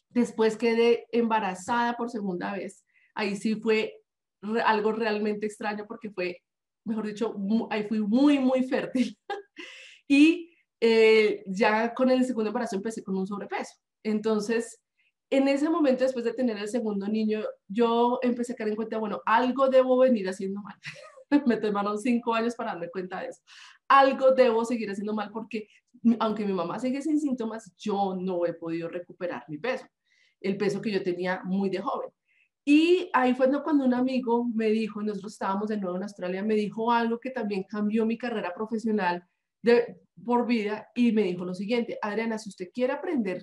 Después 0.10 0.58
quedé 0.58 1.06
embarazada 1.12 1.96
por 1.96 2.10
segunda 2.10 2.54
vez. 2.54 2.84
Ahí 3.14 3.36
sí 3.36 3.56
fue 3.56 3.94
algo 4.66 4.92
realmente 4.92 5.46
extraño 5.46 5.86
porque 5.88 6.10
fue, 6.10 6.42
mejor 6.84 7.06
dicho, 7.06 7.36
ahí 7.70 7.84
fui 7.84 8.00
muy, 8.00 8.40
muy 8.40 8.64
fértil. 8.64 9.18
y 10.08 10.52
eh, 10.82 11.44
ya 11.46 11.94
con 11.94 12.10
el 12.10 12.26
segundo 12.26 12.50
embarazo 12.50 12.76
empecé 12.76 13.04
con 13.04 13.18
un 13.18 13.28
sobrepeso. 13.28 13.76
Entonces, 14.04 14.82
en 15.30 15.48
ese 15.48 15.70
momento, 15.70 16.04
después 16.04 16.26
de 16.26 16.34
tener 16.34 16.58
el 16.58 16.70
segundo 16.70 17.08
niño, 17.08 17.44
yo 17.68 18.20
empecé 18.24 18.54
a 18.54 18.56
caer 18.56 18.70
en 18.70 18.76
cuenta, 18.76 18.98
bueno, 18.98 19.22
algo 19.26 19.70
debo 19.70 20.00
venir 20.00 20.28
haciendo 20.28 20.62
mal. 20.62 20.76
Me 21.46 21.58
tomaron 21.58 22.00
cinco 22.00 22.34
años 22.34 22.56
para 22.56 22.72
darme 22.72 22.90
cuenta 22.90 23.22
de 23.22 23.28
eso. 23.28 23.42
Algo 23.88 24.32
debo 24.32 24.66
seguir 24.66 24.90
haciendo 24.90 25.14
mal 25.14 25.30
porque, 25.32 25.68
aunque 26.20 26.46
mi 26.46 26.54
mamá 26.54 26.80
sigue 26.80 27.02
sin 27.02 27.20
síntomas, 27.20 27.74
yo 27.78 28.16
no 28.20 28.46
he 28.46 28.54
podido 28.54 28.88
recuperar 28.88 29.44
mi 29.48 29.58
peso 29.58 29.86
el 30.42 30.58
peso 30.58 30.82
que 30.82 30.92
yo 30.92 31.04
tenía 31.04 31.42
muy 31.44 31.70
de 31.70 31.80
joven. 31.80 32.10
Y 32.66 33.10
ahí 33.14 33.34
fue 33.34 33.50
cuando 33.64 33.86
un 33.86 33.94
amigo 33.94 34.46
me 34.54 34.70
dijo, 34.70 35.02
nosotros 35.02 35.34
estábamos 35.34 35.70
de 35.70 35.78
nuevo 35.78 35.98
en 35.98 36.04
Australia, 36.04 36.44
me 36.44 36.56
dijo 36.56 36.92
algo 36.92 37.20
que 37.20 37.32
también 37.32 37.64
cambió 37.64 38.06
mi 38.06 38.18
carrera 38.18 38.54
profesional 38.54 39.24
de, 39.62 40.00
por 40.24 40.46
vida 40.46 40.88
y 40.94 41.12
me 41.12 41.24
dijo 41.24 41.46
lo 41.46 41.54
siguiente, 41.54 41.98
Adriana, 42.02 42.38
si 42.38 42.50
usted 42.50 42.70
quiere 42.74 42.94
aprender 42.94 43.42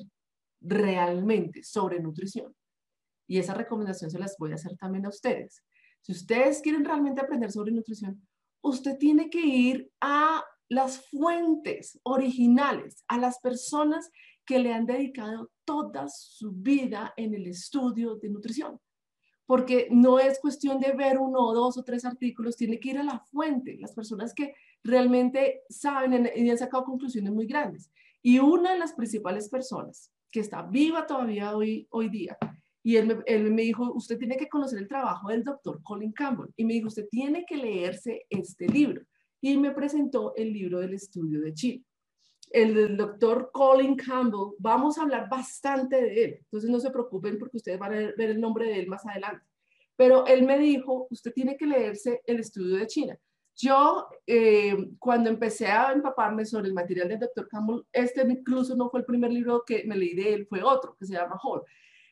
realmente 0.61 1.63
sobre 1.65 2.01
nutrición, 2.01 2.55
y 3.29 3.39
esa 3.39 3.55
recomendación 3.55 4.11
se 4.11 4.19
las 4.19 4.37
voy 4.39 4.53
a 4.53 4.55
hacer 4.55 4.77
también 4.77 5.07
a 5.07 5.09
ustedes, 5.09 5.65
si 6.01 6.13
ustedes 6.13 6.61
quieren 6.61 6.85
realmente 6.85 7.21
aprender 7.21 7.51
sobre 7.51 7.73
nutrición, 7.73 8.25
usted 8.61 8.97
tiene 8.97 9.29
que 9.29 9.41
ir 9.41 9.91
a 10.01 10.45
las 10.69 11.09
fuentes 11.09 11.99
originales, 12.03 13.05
a 13.09 13.19
las 13.19 13.39
personas 13.39 14.11
que 14.45 14.59
le 14.59 14.73
han 14.73 14.87
dedicado 14.87 15.51
toda 15.65 16.09
su 16.09 16.53
vida 16.53 17.13
en 17.17 17.35
el 17.35 17.47
estudio 17.47 18.17
de 18.17 18.31
nutrición. 18.31 18.81
Porque 19.45 19.89
no 19.91 20.19
es 20.19 20.41
cuestión 20.41 20.81
de 20.81 20.93
ver 20.93 21.19
uno 21.19 21.41
o 21.41 21.55
dos 21.55 21.79
o 21.79 21.85
tres 21.85 22.05
artículos, 22.05 22.57
tiene 22.57 22.81
que 22.81 22.91
ir 22.91 22.99
a 22.99 23.05
la 23.05 23.21
fuente, 23.31 23.77
las 23.79 23.93
personas 23.93 24.35
que 24.35 24.55
realmente 24.83 25.63
saben 25.69 26.31
y 26.35 26.51
han 26.51 26.59
sacado 26.59 26.85
conclusiones 26.85 27.33
muy 27.33 27.47
grandes. 27.47 27.91
Y 28.23 28.39
una 28.39 28.73
de 28.73 28.79
las 28.79 28.93
principales 28.93 29.49
personas 29.49 30.11
que 30.33 30.41
está 30.41 30.63
viva 30.63 31.07
todavía 31.07 31.57
hoy, 31.57 31.87
hoy 31.91 32.09
día, 32.09 32.37
y 32.83 32.97
él 32.97 33.07
me, 33.09 33.17
él 33.27 33.51
me 33.53 33.63
dijo, 33.63 33.93
usted 33.95 34.17
tiene 34.17 34.37
que 34.37 34.49
conocer 34.49 34.79
el 34.79 34.89
trabajo 34.89 35.29
del 35.29 35.43
doctor 35.43 35.83
Colin 35.83 36.13
Campbell. 36.13 36.53
Y 36.57 36.65
me 36.65 36.75
dijo, 36.75 36.87
usted 36.87 37.09
tiene 37.11 37.45
que 37.45 37.57
leerse 37.57 38.27
este 38.31 38.69
libro. 38.69 39.03
Y 39.41 39.59
me 39.59 39.71
presentó 39.71 40.35
el 40.37 40.53
libro 40.53 40.81
del 40.81 40.95
estudio 40.95 41.41
de 41.41 41.55
Chile 41.55 41.85
el 42.51 42.97
doctor 42.97 43.51
Colin 43.53 43.97
Campbell, 43.97 44.55
vamos 44.59 44.99
a 44.99 45.03
hablar 45.03 45.29
bastante 45.29 46.01
de 46.01 46.25
él, 46.25 46.39
entonces 46.41 46.71
no 46.71 46.81
se 46.81 46.91
preocupen 46.91 47.39
porque 47.39 47.57
ustedes 47.57 47.79
van 47.79 47.93
a 47.93 47.97
ver 47.97 48.31
el 48.31 48.41
nombre 48.41 48.67
de 48.67 48.81
él 48.81 48.89
más 48.89 49.05
adelante. 49.07 49.45
Pero 49.97 50.27
él 50.27 50.45
me 50.45 50.59
dijo, 50.59 51.07
usted 51.11 51.33
tiene 51.33 51.57
que 51.57 51.67
leerse 51.67 52.21
el 52.27 52.41
estudio 52.41 52.77
de 52.77 52.87
China. 52.87 53.19
Yo, 53.57 54.07
eh, 54.27 54.77
cuando 54.99 55.31
empecé 55.31 55.67
a 55.67 55.93
empaparme 55.93 56.45
sobre 56.45 56.69
el 56.69 56.75
material 56.75 57.09
del 57.09 57.21
doctor 57.21 57.49
Campbell, 57.49 57.83
este 57.91 58.21
incluso 58.23 58.77
no 58.77 58.91
fue 58.91 59.01
el 59.01 59.07
primer 59.07 59.33
libro 59.33 59.65
que 59.67 59.85
me 59.85 59.97
leí 59.97 60.15
de 60.15 60.35
él, 60.35 60.47
fue 60.47 60.63
otro 60.63 60.95
que 60.99 61.07
se 61.07 61.15
llama 61.15 61.41
Hall. 61.43 61.63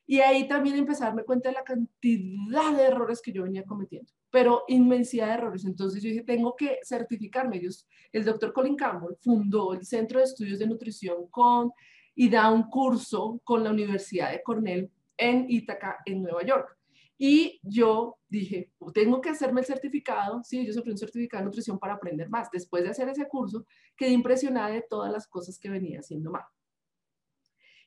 Y 0.07 0.21
ahí 0.21 0.47
también 0.47 0.77
empecé 0.77 1.03
a 1.03 1.07
darme 1.07 1.25
cuenta 1.25 1.49
de 1.49 1.55
la 1.55 1.65
cantidad 1.65 2.77
de 2.77 2.83
errores 2.85 3.23
que 3.23 3.33
yo 3.33 3.45
venía 3.45 3.65
cometiendo, 3.65 4.13
pero 4.31 4.65
inmensidad 4.69 5.29
de 5.29 5.35
errores. 5.35 5.65
Entonces 5.65 6.03
yo 6.03 6.11
dije, 6.11 6.23
tengo 6.23 6.55
que 6.55 6.79
certificarme. 6.83 7.57
Ellos, 7.57 7.89
el 8.13 8.25
doctor 8.25 8.53
Colin 8.53 8.77
Campbell 8.77 9.17
fundó 9.21 9.73
el 9.73 9.85
Centro 9.85 10.19
de 10.19 10.27
Estudios 10.27 10.59
de 10.59 10.67
Nutrición 10.67 11.29
con, 11.31 11.73
y 12.15 12.29
da 12.29 12.51
un 12.51 12.65
curso 12.65 13.41
con 13.45 13.65
la 13.65 13.71
Universidad 13.71 14.31
de 14.31 14.43
Cornell 14.43 14.91
en 15.17 15.47
Ítaca, 15.49 15.99
en 16.05 16.23
Nueva 16.23 16.45
York. 16.45 16.77
Y 17.17 17.61
yo 17.63 18.19
dije, 18.29 18.73
tengo 18.93 19.21
que 19.21 19.31
hacerme 19.31 19.61
el 19.61 19.67
certificado, 19.67 20.43
sí, 20.43 20.67
yo 20.67 20.73
sufrí 20.73 20.91
un 20.91 20.99
certificado 20.99 21.43
de 21.43 21.47
nutrición 21.47 21.79
para 21.79 21.95
aprender 21.95 22.29
más. 22.29 22.51
Después 22.51 22.83
de 22.83 22.91
hacer 22.91 23.09
ese 23.09 23.29
curso, 23.29 23.67
quedé 23.97 24.11
impresionada 24.11 24.71
de 24.71 24.83
todas 24.83 25.13
las 25.13 25.27
cosas 25.27 25.59
que 25.59 25.71
venía 25.71 26.01
haciendo 26.01 26.31
mal. 26.31 26.43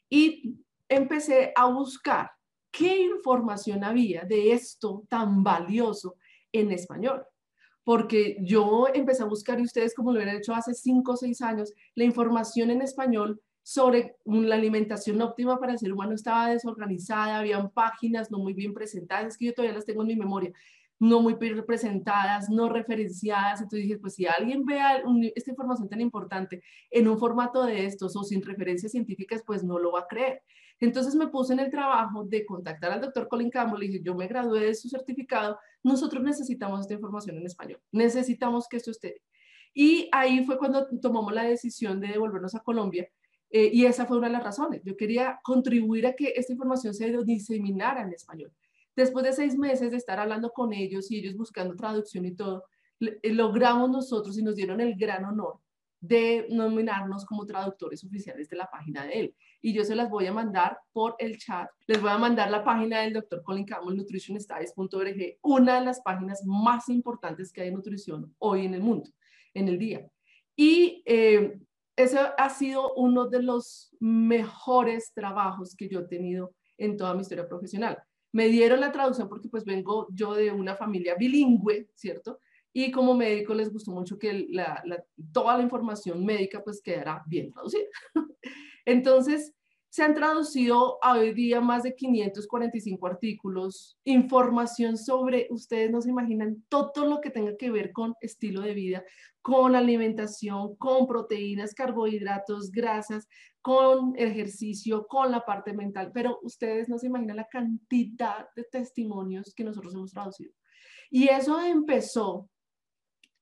Y 0.10 0.58
empecé 0.90 1.52
a 1.56 1.66
buscar 1.66 2.32
qué 2.72 2.98
información 2.98 3.84
había 3.84 4.24
de 4.24 4.52
esto 4.52 5.04
tan 5.10 5.44
valioso 5.44 6.16
en 6.52 6.72
español. 6.72 7.26
Porque 7.84 8.38
yo 8.42 8.88
empecé 8.94 9.24
a 9.24 9.28
buscar, 9.28 9.60
y 9.60 9.64
ustedes 9.64 9.96
como 9.96 10.12
lo 10.12 10.18
hubieran 10.18 10.36
hecho 10.36 10.54
hace 10.54 10.74
cinco 10.74 11.14
o 11.14 11.18
seis 11.18 11.42
años, 11.42 11.74
la 11.96 12.04
información 12.04 12.70
en 12.70 12.82
español 12.82 13.42
sobre 13.64 14.16
la 14.26 14.56
alimentación 14.56 15.22
óptima 15.22 15.60
para 15.60 15.74
el 15.74 15.80
ser 15.80 15.92
humano 15.92 16.14
estaba 16.14 16.50
desorganizada, 16.50 17.40
habían 17.40 17.70
páginas 17.72 18.32
no 18.32 18.40
muy 18.40 18.54
bien 18.54 18.74
presentadas, 18.74 19.28
es 19.28 19.38
que 19.38 19.46
yo 19.46 19.54
todavía 19.54 19.76
las 19.76 19.86
tengo 19.86 20.02
en 20.02 20.08
mi 20.08 20.16
memoria, 20.16 20.54
no 21.00 21.22
muy 21.22 21.36
bien 21.36 21.56
representadas, 21.56 22.50
no 22.50 22.70
referenciadas. 22.70 23.62
Entonces 23.62 23.84
dije, 23.88 24.00
pues 24.00 24.16
si 24.16 24.26
alguien 24.26 24.66
vea 24.66 25.02
esta 25.36 25.52
información 25.52 25.90
tan 25.90 26.02
importante 26.02 26.64
en 26.90 27.08
un 27.08 27.20
formato 27.20 27.64
de 27.66 27.86
estos 27.86 28.16
o 28.16 28.24
sin 28.24 28.42
referencias 28.42 28.92
científicas, 28.92 29.44
pues 29.46 29.64
no 29.64 29.80
lo 29.80 29.92
va 29.92 30.02
a 30.02 30.08
creer. 30.08 30.42
Entonces 30.80 31.16
me 31.16 31.28
puse 31.28 31.54
en 31.54 31.60
el 31.60 31.72
trabajo 31.72 32.24
de 32.24 32.46
contactar 32.46 32.92
al 32.92 33.02
doctor 33.02 33.28
Colin 33.28 33.50
Campbell 33.50 33.84
y 33.84 33.88
dije, 33.88 34.04
yo 34.04 34.14
me 34.16 34.28
gradué 34.28 34.66
de 34.66 34.76
su 34.76 34.90
certificado, 34.90 35.58
nosotros 35.84 36.24
necesitamos 36.24 36.82
esta 36.82 36.94
información 36.94 37.38
en 37.38 37.46
español, 37.46 37.80
necesitamos 37.92 38.68
que 38.68 38.78
esto 38.78 38.92
esté. 38.92 39.22
Y 39.74 40.10
ahí 40.12 40.46
fue 40.46 40.58
cuando 40.58 40.88
tomamos 41.02 41.34
la 41.34 41.44
decisión 41.44 42.00
de 42.00 42.10
devolvernos 42.10 42.56
a 42.56 42.60
Colombia 42.60 43.10
eh, 43.50 43.70
y 43.74 43.86
esa 43.86 44.06
fue 44.06 44.18
una 44.18 44.28
de 44.28 44.34
las 44.34 44.44
razones. 44.44 44.82
Yo 44.84 44.96
quería 44.96 45.40
contribuir 45.44 46.08
a 46.08 46.14
que 46.14 46.34
esta 46.36 46.54
información 46.54 46.94
se 46.94 47.12
diseminara 47.24 48.02
en 48.02 48.14
español. 48.14 48.52
Después 48.96 49.26
de 49.26 49.34
seis 49.34 49.58
meses 49.58 49.92
de 49.92 49.98
estar 49.98 50.20
hablando 50.20 50.52
con 50.52 50.74
ellos 50.74 51.12
y 51.12 51.20
ellos 51.20 51.36
buscando 51.36 51.76
traducción 51.76 52.26
y 52.26 52.36
todo, 52.36 52.66
eh, 53.00 53.34
logramos 53.34 53.90
nosotros 53.90 54.38
y 54.38 54.44
nos 54.44 54.56
dieron 54.56 54.82
el 54.82 54.96
gran 54.96 55.26
honor 55.26 55.60
de 56.00 56.48
nominarnos 56.50 57.26
como 57.26 57.46
traductores 57.46 58.04
oficiales 58.04 58.50
de 58.50 58.58
la 58.58 58.70
página 58.70 59.06
de 59.06 59.20
él. 59.20 59.36
Y 59.62 59.74
yo 59.74 59.84
se 59.84 59.96
las 59.96 60.10
voy 60.10 60.28
a 60.28 60.34
mandar 60.34 60.80
por 60.94 61.16
el 61.20 61.38
chat. 61.38 61.70
Les 61.88 62.02
voy 62.02 62.12
a 62.12 62.18
mandar 62.18 62.52
la 62.52 62.64
página 62.64 63.02
del 63.02 63.14
doctor 63.14 63.42
Colin 63.44 63.66
Campbell, 63.66 63.98
nutritionstudies.org, 63.98 65.38
una 65.42 65.80
de 65.80 65.86
las 65.86 66.02
páginas 66.02 66.44
más 66.46 66.90
importantes 66.90 67.52
que 67.52 67.62
hay 67.62 67.70
en 67.70 67.76
nutrición 67.76 68.36
hoy 68.38 68.66
en 68.66 68.76
el 68.76 68.82
mundo, 68.82 69.10
en 69.54 69.68
el 69.68 69.80
día. 69.80 70.08
Y 70.56 71.04
eh, 71.06 71.60
ese 71.96 72.20
ha 72.38 72.50
sido 72.50 72.94
uno 72.94 73.28
de 73.28 73.42
los 73.42 73.96
mejores 74.00 75.14
trabajos 75.14 75.76
que 75.76 75.90
yo 75.90 76.02
he 76.02 76.08
tenido 76.08 76.54
en 76.78 76.96
toda 76.96 77.14
mi 77.16 77.22
historia 77.22 77.48
profesional. 77.48 77.98
Me 78.32 78.50
dieron 78.50 78.80
la 78.80 78.92
traducción 78.92 79.28
porque 79.28 79.50
pues 79.50 79.66
vengo 79.66 80.08
yo 80.12 80.36
de 80.36 80.52
una 80.52 80.76
familia 80.76 81.16
bilingüe, 81.16 81.90
¿cierto? 81.96 82.40
Y 82.80 82.92
como 82.92 83.16
médico 83.16 83.56
les 83.56 83.74
gustó 83.74 83.90
mucho 83.90 84.20
que 84.20 84.48
toda 85.34 85.58
la 85.58 85.64
información 85.64 86.24
médica 86.24 86.64
pues 86.64 86.80
quedara 86.80 87.24
bien 87.26 87.52
traducida. 87.52 87.88
Entonces, 88.86 89.56
se 89.90 90.04
han 90.04 90.14
traducido 90.14 91.00
a 91.02 91.14
hoy 91.14 91.34
día 91.34 91.60
más 91.60 91.82
de 91.82 91.96
545 91.96 93.08
artículos, 93.08 93.98
información 94.04 94.96
sobre, 94.96 95.48
ustedes 95.50 95.90
no 95.90 96.02
se 96.02 96.12
imaginan, 96.12 96.64
todo 96.70 97.08
lo 97.08 97.20
que 97.20 97.32
tenga 97.32 97.58
que 97.58 97.72
ver 97.72 97.92
con 97.92 98.14
estilo 98.22 98.62
de 98.62 98.76
vida, 98.76 99.04
con 99.42 99.76
alimentación, 99.76 100.76
con 100.76 101.08
proteínas, 101.08 101.74
carbohidratos, 101.74 102.70
grasas, 102.70 103.28
con 103.64 104.14
ejercicio, 104.18 105.08
con 105.08 105.32
la 105.32 105.44
parte 105.44 105.74
mental, 105.74 106.12
pero 106.14 106.38
ustedes 106.44 106.90
no 106.90 107.00
se 107.00 107.08
imaginan 107.08 107.38
la 107.38 107.48
cantidad 107.48 108.48
de 108.56 108.66
testimonios 108.66 109.56
que 109.56 109.64
nosotros 109.64 109.96
hemos 109.96 110.12
traducido. 110.12 110.54
Y 111.10 111.30
eso 111.30 111.60
empezó 111.60 112.48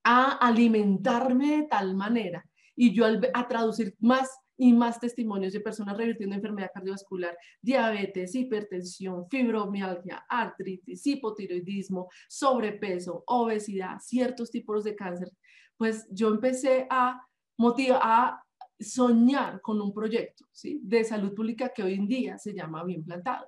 a 0.05 0.37
alimentarme 0.37 1.57
de 1.57 1.63
tal 1.63 1.95
manera 1.95 2.45
y 2.75 2.93
yo 2.93 3.05
a 3.33 3.47
traducir 3.47 3.95
más 3.99 4.29
y 4.57 4.71
más 4.71 4.99
testimonios 4.99 5.51
de 5.51 5.59
personas 5.59 5.97
revirtiendo 5.97 6.35
enfermedad 6.35 6.71
cardiovascular, 6.73 7.37
diabetes, 7.61 8.35
hipertensión, 8.35 9.27
fibromialgia, 9.29 10.25
artritis, 10.29 11.05
hipotiroidismo, 11.05 12.07
sobrepeso, 12.29 13.23
obesidad, 13.27 13.97
ciertos 13.99 14.51
tipos 14.51 14.83
de 14.85 14.95
cáncer, 14.95 15.29
pues 15.75 16.07
yo 16.09 16.29
empecé 16.29 16.87
a 16.89 17.21
soñar 18.79 19.59
con 19.61 19.81
un 19.81 19.93
proyecto 19.93 20.45
de 20.63 21.03
salud 21.03 21.33
pública 21.33 21.71
que 21.73 21.83
hoy 21.83 21.95
en 21.95 22.07
día 22.07 22.37
se 22.37 22.53
llama 22.53 22.83
Bien 22.83 23.03
Plantado. 23.03 23.47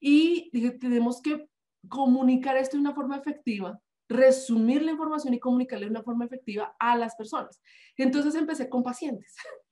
Y 0.00 0.48
dije, 0.52 0.70
tenemos 0.70 1.20
que 1.20 1.46
comunicar 1.88 2.56
esto 2.56 2.76
de 2.76 2.82
una 2.82 2.94
forma 2.94 3.16
efectiva, 3.16 3.80
resumir 4.08 4.82
la 4.82 4.92
información 4.92 5.34
y 5.34 5.40
comunicarle 5.40 5.86
de 5.86 5.90
una 5.90 6.02
forma 6.02 6.24
efectiva 6.24 6.74
a 6.78 6.96
las 6.96 7.14
personas. 7.16 7.60
Entonces 7.96 8.34
empecé 8.34 8.68
con 8.68 8.82
pacientes. 8.82 9.34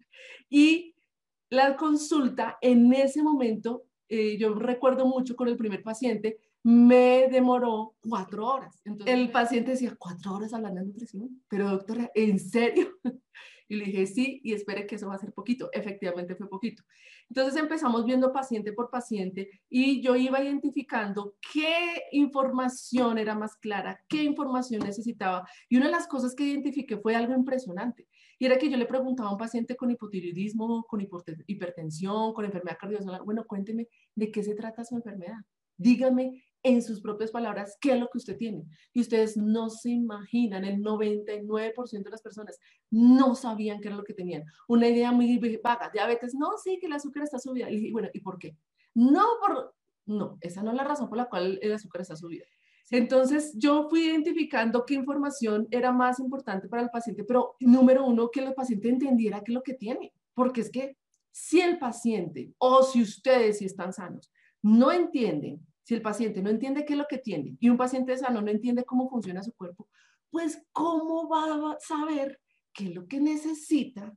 Y 0.49 0.95
la 1.51 1.77
consulta 1.77 2.57
en 2.61 2.93
ese 2.93 3.21
momento, 3.21 3.85
eh, 4.09 4.37
yo 4.39 4.55
recuerdo 4.55 5.05
mucho 5.05 5.35
con 5.35 5.49
el 5.49 5.57
primer 5.57 5.83
paciente, 5.83 6.39
me 6.63 7.29
demoró 7.29 7.95
cuatro 8.01 8.47
horas. 8.47 8.81
Entonces, 8.85 9.15
el 9.15 9.31
paciente 9.31 9.73
decía, 9.73 9.97
cuatro 9.99 10.35
horas 10.35 10.53
hablando 10.53 10.81
de 10.81 10.87
nutrición, 10.87 11.43
pero 11.49 11.71
doctora, 11.71 12.11
¿en 12.15 12.39
serio? 12.39 12.91
Y 13.69 13.77
le 13.77 13.87
dije, 13.87 14.07
sí, 14.07 14.41
y 14.45 14.53
espere 14.53 14.87
que 14.87 14.95
eso 14.95 15.09
va 15.09 15.15
a 15.15 15.19
ser 15.19 15.33
poquito. 15.33 15.71
Efectivamente 15.73 16.37
fue 16.37 16.49
poquito. 16.49 16.83
Entonces 17.29 17.61
empezamos 17.61 18.05
viendo 18.05 18.33
paciente 18.33 18.73
por 18.73 18.91
paciente 18.91 19.51
y 19.69 20.01
yo 20.01 20.15
iba 20.15 20.43
identificando 20.43 21.35
qué 21.53 22.03
información 22.13 23.19
era 23.19 23.35
más 23.35 23.57
clara, 23.57 24.01
qué 24.09 24.23
información 24.23 24.83
necesitaba. 24.85 25.49
Y 25.69 25.77
una 25.77 25.87
de 25.87 25.93
las 25.93 26.07
cosas 26.07 26.35
que 26.35 26.45
identifiqué 26.45 26.97
fue 26.99 27.17
algo 27.17 27.35
impresionante. 27.35 28.07
Y 28.39 28.47
era 28.47 28.59
que 28.59 28.71
yo 28.71 28.77
le 28.77 28.87
preguntaba 28.87 29.31
a 29.31 29.33
un 29.33 29.39
paciente 29.39 29.77
con 29.77 29.91
hipotiroidismo, 29.91 30.85
con 30.85 31.01
hipertensión, 31.47 32.35
con 32.35 32.45
enfermedad 32.45 32.77
cardiovascular, 32.79 33.23
bueno, 33.25 33.45
cuénteme 33.47 33.89
de 34.15 34.31
qué 34.31 34.43
se 34.43 34.55
trata 34.55 34.85
su 34.85 34.95
enfermedad. 34.95 35.39
Dígame 35.79 36.45
en 36.67 36.83
sus 36.83 37.01
propias 37.01 37.31
palabras 37.31 37.79
qué 37.81 37.93
es 37.93 38.01
lo 38.01 38.09
que 38.09 38.19
usted 38.19 38.37
tiene. 38.37 38.65
Y 38.93 39.01
ustedes 39.01 39.37
no 39.37 39.71
se 39.71 39.91
imaginan, 39.91 40.65
el 40.65 40.83
99% 40.83 42.03
de 42.03 42.11
las 42.11 42.23
personas 42.23 42.59
no 42.91 43.37
sabían 43.37 43.81
qué 43.81 43.87
era 43.87 43.97
lo 43.97 44.03
que 44.03 44.15
tenían. 44.15 44.43
Una 44.67 44.89
idea 44.89 45.13
muy 45.13 45.39
vaga, 45.63 45.91
diabetes, 45.93 46.35
no, 46.35 46.59
sí, 46.59 46.79
que 46.81 46.87
el 46.87 46.93
azúcar 46.93 47.23
está 47.23 47.39
subida. 47.39 47.71
Y 47.71 47.93
bueno, 47.93 48.09
¿y 48.13 48.21
por 48.21 48.37
qué? 48.39 48.57
No, 48.95 49.25
por, 49.41 49.77
no, 50.07 50.39
esa 50.41 50.65
no 50.65 50.73
es 50.73 50.77
la 50.77 50.83
razón 50.83 51.09
por 51.09 51.19
la 51.19 51.29
cual 51.29 51.57
el 51.63 51.73
azúcar 51.73 52.01
está 52.01 52.17
subida. 52.17 52.45
Entonces, 52.91 53.53
yo 53.57 53.89
fui 53.89 54.09
identificando 54.09 54.85
qué 54.85 54.95
información 54.95 55.69
era 55.71 55.93
más 55.93 56.19
importante 56.19 56.69
para 56.69 56.83
el 56.83 56.91
paciente, 56.91 57.23
pero 57.23 57.55
número 57.61 58.05
uno, 58.05 58.29
que 58.29 58.41
el 58.41 58.55
paciente 58.55 58.89
entendiera 58.89 59.43
qué 59.45 59.53
es 59.53 59.55
lo 59.55 59.63
que 59.63 59.75
tiene, 59.75 60.13
porque 60.35 60.63
es 60.63 60.71
que 60.71 60.97
si 61.31 61.61
el 61.61 61.79
paciente 61.79 62.53
o 62.59 62.83
si 62.83 63.03
ustedes, 63.03 63.59
si 63.59 63.67
están 63.67 63.93
sanos, 63.93 64.33
no 64.63 64.91
entienden, 64.91 65.66
si 65.87 65.95
el 65.95 66.03
paciente 66.03 66.43
no 66.43 66.51
entiende 66.51 66.85
qué 66.85 66.95
es 66.95 66.99
lo 66.99 67.07
que 67.09 67.19
tiene 67.19 67.57
y 67.61 67.69
un 67.69 67.77
paciente 67.77 68.17
sano 68.19 68.43
no 68.43 68.51
entiende 68.51 68.85
cómo 68.85 69.09
funciona 69.09 69.41
su 69.45 69.53
cuerpo, 69.53 69.89
pues 70.31 70.61
¿cómo 70.73 71.29
va 71.29 71.75
a 71.75 71.79
saber 71.79 72.41
qué 72.73 72.87
es 72.87 72.95
lo 72.97 73.07
que 73.07 73.21
necesita 73.21 74.13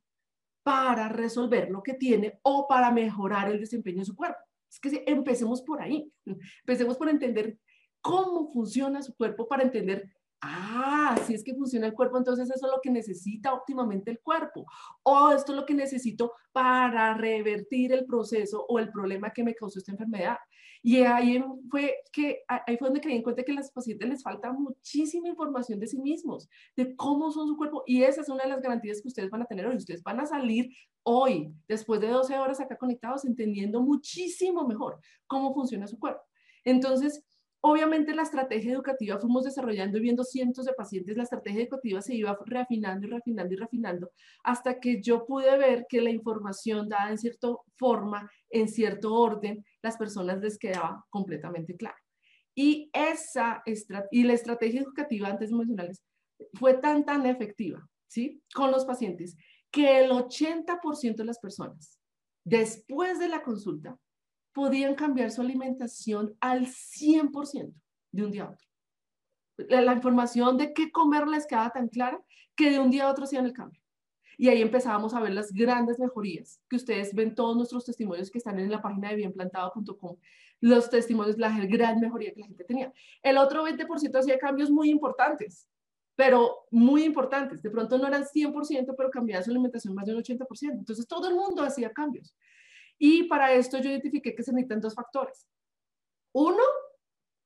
para 0.63 1.09
resolver 1.09 1.69
lo 1.69 1.83
que 1.83 1.93
tiene 1.93 2.39
o 2.41 2.67
para 2.67 2.89
mejorar 2.89 3.51
el 3.51 3.59
desempeño 3.59 3.99
de 3.99 4.05
su 4.05 4.15
cuerpo? 4.15 4.39
Es 4.67 4.79
que 4.79 5.03
empecemos 5.05 5.61
por 5.61 5.79
ahí, 5.79 6.11
empecemos 6.65 6.97
por 6.97 7.07
entender 7.07 7.59
cómo 8.01 8.47
funciona 8.47 9.03
su 9.03 9.15
cuerpo 9.15 9.47
para 9.47 9.61
entender, 9.61 10.11
ah, 10.41 11.17
si 11.25 11.33
es 11.33 11.43
que 11.43 11.53
funciona 11.53 11.87
el 11.87 11.93
cuerpo, 11.93 12.17
entonces 12.17 12.49
eso 12.49 12.65
es 12.65 12.71
lo 12.71 12.79
que 12.81 12.91
necesita 12.91 13.53
óptimamente 13.53 14.11
el 14.11 14.19
cuerpo. 14.19 14.65
O 15.03 15.31
esto 15.31 15.51
es 15.51 15.57
lo 15.57 15.65
que 15.65 15.73
necesito 15.73 16.33
para 16.51 17.13
revertir 17.13 17.93
el 17.93 18.05
proceso 18.05 18.65
o 18.67 18.79
el 18.79 18.91
problema 18.91 19.31
que 19.31 19.43
me 19.43 19.55
causó 19.55 19.79
esta 19.79 19.91
enfermedad. 19.91 20.37
Y 20.81 20.97
ahí 21.01 21.43
fue, 21.69 21.97
que, 22.11 22.43
ahí 22.47 22.77
fue 22.77 22.87
donde 22.87 23.01
creí 23.01 23.17
en 23.17 23.23
cuenta 23.23 23.43
que 23.43 23.51
a 23.51 23.55
los 23.55 23.69
pacientes 23.71 24.07
les 24.07 24.23
falta 24.23 24.53
muchísima 24.53 25.27
información 25.27 25.79
de 25.79 25.87
sí 25.87 25.99
mismos, 25.99 26.47
de 26.75 26.95
cómo 26.95 27.31
son 27.31 27.47
su 27.47 27.57
cuerpo. 27.57 27.83
Y 27.85 28.03
esa 28.03 28.21
es 28.21 28.29
una 28.29 28.43
de 28.43 28.49
las 28.49 28.61
garantías 28.61 29.01
que 29.01 29.09
ustedes 29.09 29.29
van 29.29 29.41
a 29.41 29.45
tener 29.45 29.65
hoy. 29.67 29.75
Ustedes 29.75 30.03
van 30.03 30.21
a 30.21 30.25
salir 30.25 30.69
hoy, 31.03 31.53
después 31.67 31.99
de 31.99 32.07
12 32.07 32.37
horas 32.37 32.61
acá 32.61 32.77
conectados, 32.77 33.25
entendiendo 33.25 33.81
muchísimo 33.81 34.65
mejor 34.65 34.99
cómo 35.27 35.53
funciona 35.53 35.85
su 35.85 35.99
cuerpo. 35.99 36.21
Entonces, 36.63 37.25
Obviamente 37.61 38.15
la 38.15 38.21
estrategia 38.21 38.71
educativa 38.71 39.19
fuimos 39.19 39.43
desarrollando 39.43 39.97
y 39.97 40.01
viendo 40.01 40.23
cientos 40.23 40.65
de 40.65 40.73
pacientes, 40.73 41.17
la 41.17 41.23
estrategia 41.23 41.63
educativa 41.63 42.01
se 42.01 42.15
iba 42.15 42.37
refinando 42.45 43.05
y 43.05 43.09
refinando 43.09 43.53
y 43.53 43.57
refinando 43.57 44.11
hasta 44.43 44.79
que 44.79 45.01
yo 45.01 45.25
pude 45.25 45.57
ver 45.57 45.85
que 45.89 45.99
la 45.99 46.09
información 46.09 46.87
dada 46.87 47.11
en 47.11 47.17
cierta 47.17 47.49
forma, 47.75 48.31
en 48.49 48.69
cierto 48.69 49.13
orden, 49.13 49.65
las 49.81 49.97
personas 49.97 50.39
les 50.39 50.57
quedaba 50.57 51.05
completamente 51.09 51.75
clara. 51.75 51.97
Y, 52.55 52.89
esa 52.93 53.61
y 54.11 54.23
la 54.23 54.33
estrategia 54.33 54.81
educativa 54.81 55.27
antes 55.27 55.51
mencionales 55.51 56.01
fue 56.53 56.75
tan, 56.75 57.05
tan 57.05 57.25
efectiva, 57.25 57.85
¿sí? 58.07 58.41
Con 58.53 58.71
los 58.71 58.85
pacientes, 58.85 59.35
que 59.71 59.99
el 59.99 60.11
80% 60.11 61.15
de 61.15 61.25
las 61.25 61.39
personas, 61.39 61.99
después 62.45 63.19
de 63.19 63.27
la 63.27 63.43
consulta, 63.43 63.97
podían 64.59 64.93
cambiar 64.93 65.31
su 65.31 65.39
alimentación 65.39 66.35
al 66.41 66.65
100% 66.67 67.73
de 68.11 68.23
un 68.25 68.29
día 68.29 68.43
a 68.43 68.49
otro. 68.49 68.67
La, 69.69 69.93
información 69.93 70.57
de 70.57 70.73
qué 70.73 70.91
comer 70.91 71.27
les 71.27 71.47
quedaba 71.47 71.69
tan 71.69 71.87
clara 71.87 72.21
que 72.57 72.69
de 72.69 72.77
un 72.77 72.91
día 72.91 73.05
a 73.05 73.11
otro 73.11 73.23
hacían 73.23 73.45
el 73.45 73.53
cambio. 73.53 73.81
Y 74.37 74.49
ahí 74.49 74.61
empezábamos 74.61 75.13
a 75.13 75.21
ver 75.21 75.31
las 75.31 75.53
grandes 75.53 75.97
mejorías, 75.97 76.61
que 76.69 76.75
ustedes 76.75 77.13
ven 77.13 77.35
todos 77.35 77.55
nuestros 77.55 77.85
testimonios 77.85 78.29
que 78.29 78.37
están 78.37 78.59
en 78.59 78.69
la 78.69 78.81
página 78.81 79.11
de 79.11 79.15
bienplantado.com, 79.15 80.17
los 80.59 80.89
testimonios, 80.89 81.37
la 81.37 81.57
gran 81.65 82.01
mejoría 82.01 82.33
que 82.33 82.41
la 82.41 82.47
gente 82.47 82.65
tenía. 82.65 82.91
El 83.23 83.37
otro 83.37 83.65
20% 83.65 84.19
hacía 84.19 84.37
cambios 84.39 84.69
muy 84.69 84.89
importantes, 84.89 85.69
pero 86.17 86.65
muy 86.69 87.05
importantes. 87.05 87.61
De 87.61 87.69
pronto 87.69 87.97
no 87.97 88.07
eran 88.07 88.25
100%, 88.25 88.93
pero 88.97 89.09
cambiaba 89.09 89.41
su 89.41 89.51
alimentación 89.51 89.95
más 89.95 90.05
de 90.05 90.15
un 90.15 90.21
80%. 90.21 90.79
Entonces 90.79 91.07
todo 91.07 91.29
el 91.29 91.35
mundo 91.35 91.63
hacía 91.63 91.93
cambios. 91.93 92.35
Y 92.99 93.23
para 93.23 93.53
esto 93.53 93.79
yo 93.79 93.89
identifiqué 93.89 94.35
que 94.35 94.43
se 94.43 94.51
necesitan 94.51 94.81
dos 94.81 94.93
factores. 94.93 95.47
Uno, 96.33 96.61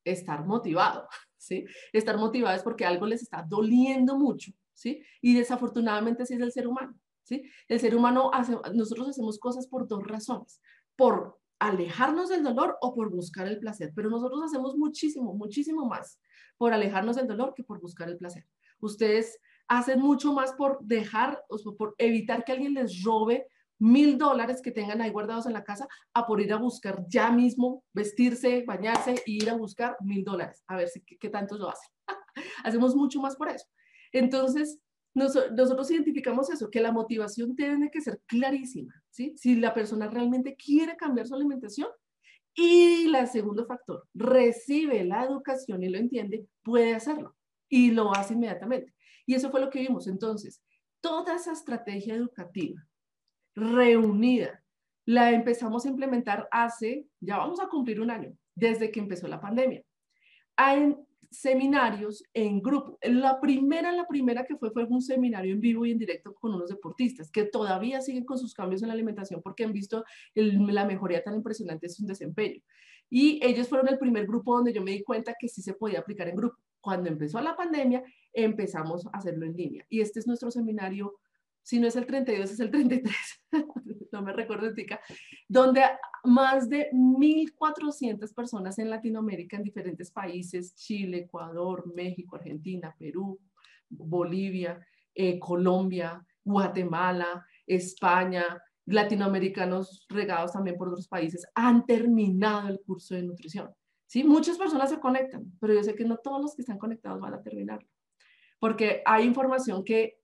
estar 0.04 0.46
motivado, 0.46 1.08
¿sí? 1.38 1.66
Estar 1.94 2.18
motivado 2.18 2.56
es 2.56 2.64
porque 2.64 2.86
algo 2.86 3.06
les 3.06 3.22
está 3.22 3.46
doliendo 3.48 4.18
mucho, 4.18 4.52
¿sí? 4.74 5.02
Y 5.22 5.36
desafortunadamente 5.36 6.26
sí 6.26 6.34
es 6.34 6.42
el 6.42 6.52
ser 6.52 6.68
humano, 6.68 7.00
¿sí? 7.24 7.50
El 7.68 7.80
ser 7.80 7.96
humano, 7.96 8.32
hace, 8.34 8.58
nosotros 8.74 9.10
hacemos 9.10 9.40
cosas 9.40 9.68
por 9.68 9.88
dos 9.88 10.04
razones, 10.04 10.60
por 10.96 11.40
alejarnos 11.60 12.28
del 12.28 12.44
dolor 12.44 12.78
o 12.82 12.94
por 12.94 13.10
buscar 13.10 13.48
el 13.48 13.60
placer, 13.60 13.94
pero 13.96 14.10
nosotros 14.10 14.42
hacemos 14.44 14.76
muchísimo, 14.76 15.34
muchísimo 15.34 15.86
más 15.86 16.20
por 16.58 16.74
alejarnos 16.74 17.16
del 17.16 17.28
dolor 17.28 17.54
que 17.56 17.64
por 17.64 17.80
buscar 17.80 18.10
el 18.10 18.18
placer. 18.18 18.46
Ustedes 18.80 19.40
hacen 19.68 20.02
mucho 20.02 20.34
más 20.34 20.52
por 20.54 20.80
dejar, 20.82 21.42
por 21.78 21.96
evitar 21.98 22.44
que 22.44 22.52
alguien 22.52 22.74
les 22.74 23.02
robe 23.04 23.48
mil 23.84 24.18
dólares 24.18 24.62
que 24.62 24.72
tengan 24.72 25.02
ahí 25.02 25.10
guardados 25.10 25.46
en 25.46 25.52
la 25.52 25.66
casa 25.66 25.90
a 26.14 26.26
por 26.26 26.40
ir 26.40 26.54
a 26.54 26.58
buscar 26.58 27.04
ya 27.10 27.30
mismo, 27.32 27.84
vestirse, 27.94 28.64
bañarse 28.66 29.16
e 29.26 29.32
ir 29.32 29.50
a 29.50 29.56
buscar 29.56 29.98
mil 30.00 30.24
dólares, 30.24 30.64
a 30.68 30.78
ver 30.78 30.88
si, 30.88 31.02
qué, 31.02 31.30
tanto 31.30 31.58
lo 31.58 31.70
hacen. 31.70 31.92
Hacemos 32.64 32.96
mucho 32.96 33.20
más 33.20 33.36
por 33.36 33.50
eso. 33.50 33.66
Entonces, 34.14 34.80
nosotros 35.14 35.92
identificamos 35.92 36.50
eso, 36.50 36.70
que 36.72 36.80
la 36.80 36.94
motivación 36.94 37.58
tiene 37.58 37.92
que 37.92 38.00
ser 38.00 38.22
clarísima, 38.26 38.94
¿sí? 39.10 39.34
Si 39.36 39.56
la 39.58 39.74
persona 39.74 40.08
realmente 40.08 40.56
quiere 40.56 40.96
cambiar 40.96 41.28
su 41.28 41.36
alimentación. 41.36 41.90
Y 42.56 43.14
el 43.14 43.28
segundo 43.28 43.66
factor, 43.66 44.08
recibe 44.14 45.04
la 45.04 45.26
educación 45.26 45.84
y 45.84 45.90
lo 45.90 45.98
entiende, 45.98 46.48
puede 46.64 46.96
hacerlo 46.96 47.36
y 47.68 47.92
lo 47.92 48.16
hace 48.16 48.36
inmediatamente. 48.36 48.94
Y 49.26 49.34
eso 49.36 49.52
fue 49.52 49.60
lo 49.60 49.70
que 49.70 49.80
vimos. 49.80 50.08
Entonces, 50.08 50.62
toda 51.02 51.36
esa 51.36 51.52
estrategia 51.52 52.16
educativa 52.16 52.88
reunida. 53.56 54.64
La 55.06 55.32
empezamos 55.32 55.86
a 55.86 55.90
implementar 55.90 56.48
hace, 56.52 57.08
ya 57.20 57.38
vamos 57.38 57.60
a 57.60 57.68
cumplir 57.68 58.00
un 58.00 58.10
año, 58.10 58.34
desde 58.56 58.92
que 58.92 59.00
empezó 59.00 59.28
la 59.28 59.42
pandemia. 59.42 59.84
seminarios 61.30 62.24
en 62.34 62.62
grupo. 62.62 62.98
La 63.02 63.42
primera, 63.42 63.92
la 63.92 64.08
primera 64.08 64.46
que 64.46 64.56
fue 64.56 64.72
fue 64.72 64.86
un 64.86 65.02
seminario 65.02 65.54
en 65.54 65.60
vivo 65.60 65.86
y 65.86 65.92
en 65.92 65.98
directo 65.98 66.34
con 66.36 66.54
unos 66.54 66.70
deportistas 66.70 67.32
que 67.32 67.46
todavía 67.46 68.02
siguen 68.02 68.24
con 68.24 68.38
sus 68.38 68.54
cambios 68.54 68.84
en 68.84 68.90
la 68.90 68.94
alimentación 68.94 69.42
porque 69.42 69.64
han 69.64 69.74
visto 69.74 70.06
la 70.36 70.86
mejoría 70.86 71.24
tan 71.24 71.36
impresionante 71.36 71.88
de 71.88 71.94
su 71.94 72.06
desempeño. 72.06 72.62
Y 73.10 73.40
ellos 73.44 73.68
fueron 73.68 73.88
el 73.90 74.00
primer 74.00 74.26
grupo 74.26 74.56
donde 74.56 74.74
yo 74.74 74.82
me 74.82 74.92
di 74.92 75.04
cuenta 75.04 75.36
que 75.40 75.48
sí 75.48 75.62
se 75.62 75.74
podía 75.74 76.00
aplicar 76.00 76.28
en 76.28 76.36
grupo. 76.36 76.58
Cuando 76.82 77.10
empezó 77.10 77.40
la 77.42 77.56
pandemia, 77.56 78.04
empezamos 78.34 79.06
a 79.08 79.18
hacerlo 79.18 79.46
en 79.46 79.56
línea. 79.56 79.86
Y 79.90 80.02
este 80.02 80.20
es 80.20 80.28
nuestro 80.28 80.52
seminario 80.52 81.16
si 81.64 81.80
no 81.80 81.88
es 81.88 81.96
el 81.96 82.06
32, 82.06 82.52
es 82.52 82.60
el 82.60 82.70
33, 82.70 83.16
no 84.12 84.22
me 84.22 84.34
recuerdo, 84.34 84.74
tica, 84.74 85.00
donde 85.48 85.82
más 86.26 86.70
de 86.70 86.90
1.400 86.92 88.34
personas 88.36 88.78
en 88.80 88.90
Latinoamérica, 88.90 89.58
en 89.58 89.64
diferentes 89.64 90.12
países, 90.12 90.76
Chile, 90.76 91.20
Ecuador, 91.20 91.92
México, 91.96 92.36
Argentina, 92.36 92.94
Perú, 93.00 93.40
Bolivia, 93.90 94.86
eh, 95.16 95.40
Colombia, 95.40 96.26
Guatemala, 96.44 97.46
España, 97.66 98.62
latinoamericanos 98.86 100.06
regados 100.10 100.52
también 100.52 100.78
por 100.78 100.90
otros 100.90 101.08
países, 101.08 101.48
han 101.56 101.86
terminado 101.86 102.68
el 102.68 102.82
curso 102.82 103.16
de 103.16 103.24
nutrición. 103.24 103.74
¿sí? 104.06 104.24
Muchas 104.24 104.58
personas 104.58 104.90
se 104.90 105.00
conectan, 105.00 105.54
pero 105.60 105.74
yo 105.74 105.84
sé 105.84 105.96
que 105.96 106.04
no 106.04 106.18
todos 106.18 106.42
los 106.42 106.56
que 106.56 106.62
están 106.62 106.78
conectados 106.78 107.22
van 107.22 107.34
a 107.34 107.42
terminarlo, 107.42 107.88
porque 108.60 109.02
hay 109.06 109.26
información 109.26 109.84
que 109.86 110.23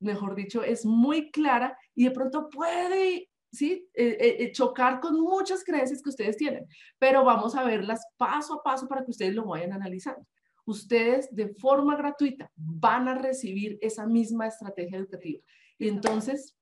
mejor 0.00 0.34
dicho, 0.34 0.62
es 0.62 0.84
muy 0.84 1.30
clara 1.30 1.76
y 1.94 2.04
de 2.04 2.10
pronto 2.10 2.48
puede 2.48 3.28
¿sí? 3.50 3.88
Eh, 3.94 4.16
eh, 4.20 4.36
eh, 4.40 4.52
chocar 4.52 5.00
con 5.00 5.20
muchas 5.20 5.64
creencias 5.64 6.02
que 6.02 6.10
ustedes 6.10 6.36
tienen, 6.36 6.66
pero 6.98 7.24
vamos 7.24 7.54
a 7.54 7.64
verlas 7.64 8.04
paso 8.16 8.54
a 8.54 8.62
paso 8.62 8.88
para 8.88 9.04
que 9.04 9.10
ustedes 9.10 9.34
lo 9.34 9.46
vayan 9.46 9.72
analizando. 9.72 10.26
Ustedes 10.64 11.34
de 11.34 11.48
forma 11.54 11.96
gratuita 11.96 12.50
van 12.54 13.08
a 13.08 13.14
recibir 13.14 13.78
esa 13.80 14.06
misma 14.06 14.46
estrategia 14.46 14.98
educativa. 14.98 15.40
Y 15.78 15.88
entonces, 15.88 16.56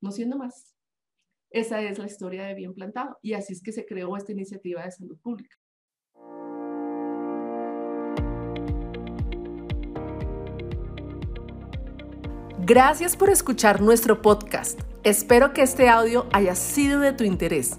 no 0.00 0.12
siendo 0.12 0.38
más, 0.38 0.74
esa 1.50 1.82
es 1.82 1.98
la 1.98 2.06
historia 2.06 2.44
de 2.46 2.54
Bien 2.54 2.72
Plantado 2.72 3.18
y 3.22 3.34
así 3.34 3.52
es 3.52 3.62
que 3.62 3.72
se 3.72 3.84
creó 3.84 4.16
esta 4.16 4.32
iniciativa 4.32 4.84
de 4.84 4.92
salud 4.92 5.18
pública. 5.20 5.56
Gracias 12.70 13.16
por 13.16 13.30
escuchar 13.30 13.80
nuestro 13.80 14.22
podcast. 14.22 14.78
Espero 15.02 15.52
que 15.52 15.62
este 15.62 15.88
audio 15.88 16.28
haya 16.32 16.54
sido 16.54 17.00
de 17.00 17.12
tu 17.12 17.24
interés. 17.24 17.78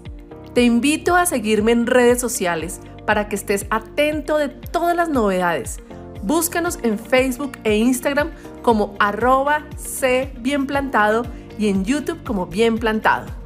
Te 0.52 0.64
invito 0.64 1.16
a 1.16 1.24
seguirme 1.24 1.72
en 1.72 1.86
redes 1.86 2.20
sociales 2.20 2.78
para 3.06 3.26
que 3.26 3.34
estés 3.34 3.64
atento 3.70 4.36
de 4.36 4.50
todas 4.50 4.94
las 4.94 5.08
novedades. 5.08 5.80
Búscanos 6.22 6.78
en 6.82 6.98
Facebook 6.98 7.52
e 7.64 7.78
Instagram 7.78 8.32
como 8.60 8.94
arroba 8.98 9.64
C 9.78 10.30
bien 10.40 10.66
plantado 10.66 11.24
y 11.58 11.68
en 11.68 11.86
YouTube 11.86 12.22
como 12.22 12.44
bien 12.44 12.76
plantado. 12.76 13.41